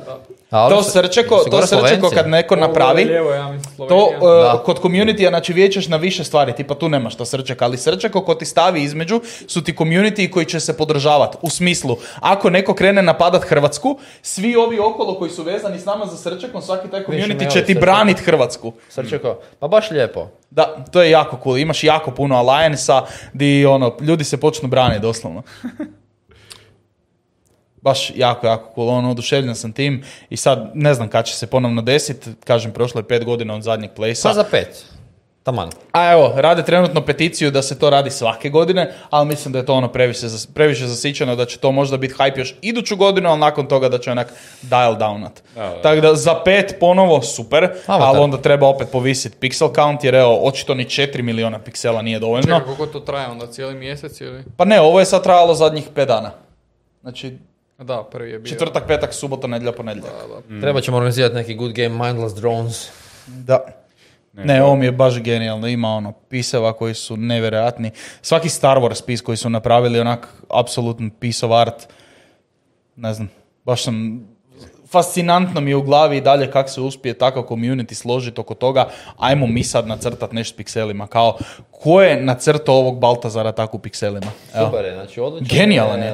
[0.51, 4.63] A ovdje To srčeko, to srčeko kad neko napravi, Lijevo, ja mislim, To uh, Da.
[4.65, 8.35] kod community znači vijećeš na više stvari, tipa tu nemaš to srček, ali srčeko ko
[8.35, 11.37] ti stavi između su ti community koji će se podržavati.
[11.43, 16.07] U smislu, ako neko krene napadat Hrvatsku, svi ovi okolo koji su vezani s nama
[16.07, 17.81] za srčekom, svaki taj community će ti Srčeka.
[17.81, 18.73] branit Hrvatsku.
[18.89, 20.29] Srčeko, pa baš lijepo.
[20.51, 21.59] Da, to je jako cool.
[21.59, 25.43] Imaš jako puno alliance-a di ono, ljudi se počnu braniti doslovno.
[27.87, 28.89] Baš jako, jako cool.
[28.89, 32.31] Ono, oduševljen sam tim i sad ne znam kad će se ponovno desiti.
[32.45, 34.85] Kažem, prošlo je pet godina od zadnjeg play Pa za pet.
[35.43, 35.71] Taman.
[35.93, 39.67] A evo, rade trenutno peticiju da se to radi svake godine, ali mislim da je
[39.67, 43.41] to ono previše, previše zasićeno, da će to možda biti hype još iduću godinu, ali
[43.41, 44.33] nakon toga da će onak
[44.63, 45.43] dial downat.
[45.83, 48.09] Tako da za pet ponovo super, Avatar.
[48.09, 52.19] ali onda treba opet povisiti pixel count, jer evo, očito ni 4 miliona piksela nije
[52.19, 52.43] dovoljno.
[52.43, 54.45] Čekaj, koliko to traje onda, cijeli mjesec ili?
[54.57, 56.31] Pa ne, ovo je sad trajalo zadnjih 5 dana.
[57.03, 57.39] Znači,
[57.79, 58.51] Da, prvi je bio.
[58.51, 60.13] četvrtak, petak, subota, nedjelja, ponedjeljak.
[60.13, 60.61] Da, da.
[60.61, 62.89] Treba ćemo organizirati neki good game Mindless Drones.
[63.27, 63.65] Da.
[64.33, 65.69] Ne, ovo mi je baš genijalno.
[65.69, 67.91] Ima ono piseva koji su nevjerojatni.
[68.23, 71.89] Svaki Star Wars pis koji su napravili onak apsolutno piece of art.
[72.97, 73.31] Ne znam,
[73.65, 74.27] baš sam
[74.89, 78.89] fascinantno mi je u glavi i dalje kako se uspije takav community složiti oko toga.
[79.19, 81.07] Ajmo mi sad nacrtat nešto s pikselima.
[81.07, 81.39] Kao,
[81.71, 84.27] ko je nacrtao ovog Baltazara tako u pikselima?
[84.55, 84.67] Evo.
[84.67, 85.59] Super je, znači odličan.
[85.59, 86.09] Genijalan je.
[86.09, 86.13] e,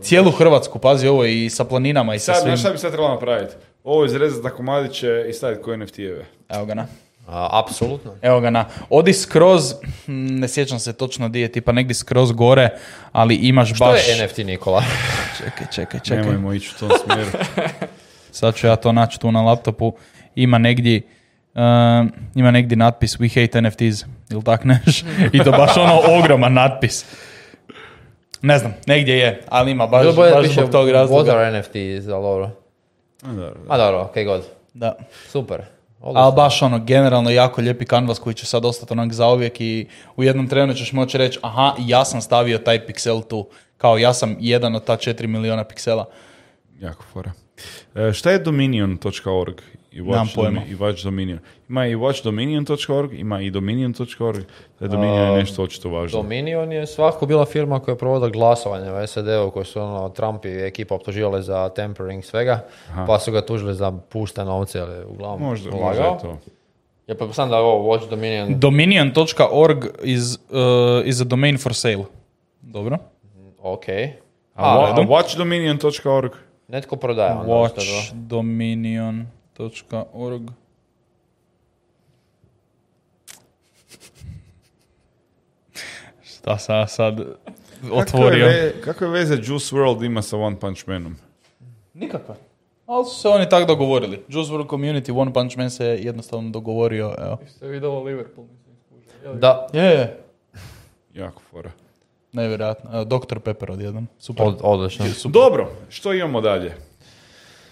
[0.00, 2.50] Cijelu Hrvatsku, pazi ovo i sa planinama i sa Sad, svim.
[2.50, 3.54] znaš šta bi sad trebalo napraviti?
[3.84, 6.24] Ovo izrezati na komadiće i staviti koje NFT-eve.
[6.48, 6.86] Evo ga na.
[7.26, 8.14] A, apsolutno.
[8.22, 9.74] Evo ga na, odi skroz,
[10.06, 12.68] hm, ne sjećam se točno di je, tipa negdje skroz gore,
[13.12, 14.08] ali imaš Što baš...
[14.08, 14.82] je NFT Nikola?
[15.38, 16.24] Čekaj, čekaj, čekaj.
[16.24, 17.30] Nemojmo ići u tom smjeru.
[18.38, 19.92] Sad ću ja to naći tu na laptopu.
[20.34, 21.02] Ima negdje,
[21.54, 25.04] um, ima negdje natpis We hate NFTs, ili tak neš?
[25.32, 27.04] I to baš ono ogroman natpis.
[28.42, 31.32] Ne znam, negdje je, ali ima baš, Bilo baš zbog tog razloga.
[31.32, 32.50] What are NFTs, ali dobro.
[33.68, 34.44] Ma dobro, okej god.
[34.74, 34.96] Da.
[35.28, 35.75] Super.
[36.00, 39.86] Ali baš ono, generalno jako lijepi kanvas koji će sad ostati onak zauvijek i
[40.16, 43.48] u jednom trenu ćeš moći reći, aha, ja sam stavio taj piksel tu.
[43.76, 46.04] Kao ja sam jedan od ta 4 miliona piksela.
[46.80, 47.32] Jako fora.
[47.94, 49.60] E, šta je dominion.org?
[49.92, 50.60] I watch, pojma.
[50.60, 51.38] Domi- i watch Dominion.
[51.68, 54.44] Ima i watchdominion.org, ima i dominion.org.
[54.78, 56.22] Taj Dominion je nešto očito važno.
[56.22, 60.44] Dominion je svako bila firma koja je provodila glasovanje u SAD-u koji su ono, Trump
[60.44, 62.64] i ekipa optuživali za tempering svega,
[63.06, 66.38] pa su ga tužili za puste novce, ali uglavnom Možda, možda je to.
[67.06, 70.40] Ja pa sam da ovo Watch Dominion, Dominion.org is, uh,
[71.04, 72.04] is a domain for sale.
[72.60, 72.98] Dobro.
[73.62, 73.84] ok.
[74.54, 76.30] A, A, a watchdominion.org?
[76.68, 77.32] Netko prodaje.
[77.32, 77.52] onda.
[77.52, 80.50] Watchdominion.org
[86.22, 87.20] Šta sam sad
[87.92, 88.46] otvorio?
[88.46, 91.16] Kakve, ve- kakve veze Juice World ima sa One Punch Manom?
[91.94, 92.34] Nikakve.
[92.86, 94.22] Ali su se oni tako dogovorili.
[94.28, 97.14] Juice WRLD Community, One Punch Man se jednostavno dogovorio.
[97.18, 97.38] Evo.
[97.48, 98.46] Ste vidjelo Liverpool?
[99.34, 100.20] Da, Je, je.
[101.14, 101.70] Jako fora.
[102.36, 102.90] Nevjerojatno.
[102.92, 103.38] Evo, Dr.
[103.38, 104.08] Pepper odjednom.
[104.18, 104.46] Super.
[104.46, 105.06] od, odlično.
[105.24, 106.74] Dobro, što imamo dalje?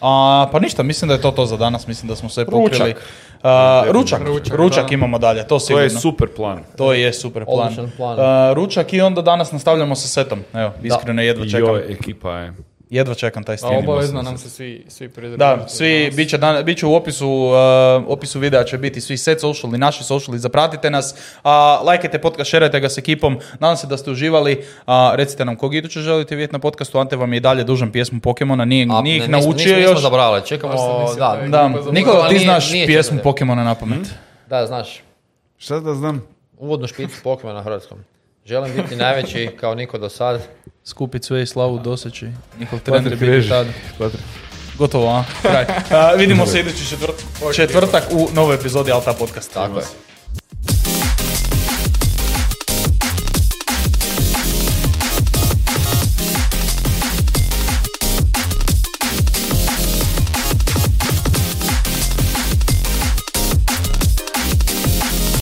[0.01, 1.87] A, pa ništa, mislim da je to to za danas.
[1.87, 2.93] Mislim da smo sve pokrili.
[2.93, 3.03] Ručak.
[3.43, 4.23] A, ručak.
[4.23, 4.95] Ručak, Ručak, da.
[4.95, 5.85] imamo dalje, to To sigurno.
[5.85, 6.61] je super plan.
[6.77, 7.91] To je super plan.
[7.97, 8.17] Plan.
[8.21, 10.41] A, ručak i onda danas nastavljamo sa setom.
[10.55, 11.69] Evo, iskreno jedva čekam.
[11.69, 12.53] Joj, ekipa je
[12.91, 13.79] Jedva čekam taj A stream.
[13.79, 15.39] obavezno nam se svi, svi pridružiti.
[15.39, 17.55] Da, svi, bit će, dan, bit će u opisu, uh,
[18.09, 21.53] opisu videa će biti svi set sociali, naši sociali, zapratite nas, a
[21.83, 25.75] lajkajte podcast, šerajte ga s ekipom, nadam se da ste uživali, a recite nam kog
[25.75, 29.01] iduće želite vidjeti na podcastu, Ante vam je i dalje dužan pjesmu Pokemona, nije, A,
[29.01, 30.01] nije ne, ih nismo- naučio nismo, nismo još.
[30.01, 33.23] zabrali, čekamo, sam mislio da, da Nikola, ti nije- znaš nije pjesmu četvrte.
[33.25, 34.15] Pokemona na pamet.
[34.47, 35.03] da, znaš,
[35.59, 36.23] Šta da znam?
[36.59, 37.99] uvodnu špicu Pokemona na hrvatskom.
[38.45, 40.41] Želim biti najveći kao niko do sad.
[40.85, 42.29] Skupit sve i slavu doseći.
[42.59, 43.49] Njihov trener je biti reži.
[43.49, 43.67] tad.
[43.99, 44.23] Patrik.
[44.79, 45.25] Gotovo, a?
[45.43, 45.67] Kraj.
[45.91, 49.67] A, vidimo se idući četvrt- četvrtak u novoj epizodi Alta podcasta.
[49.67, 49.85] Tako je.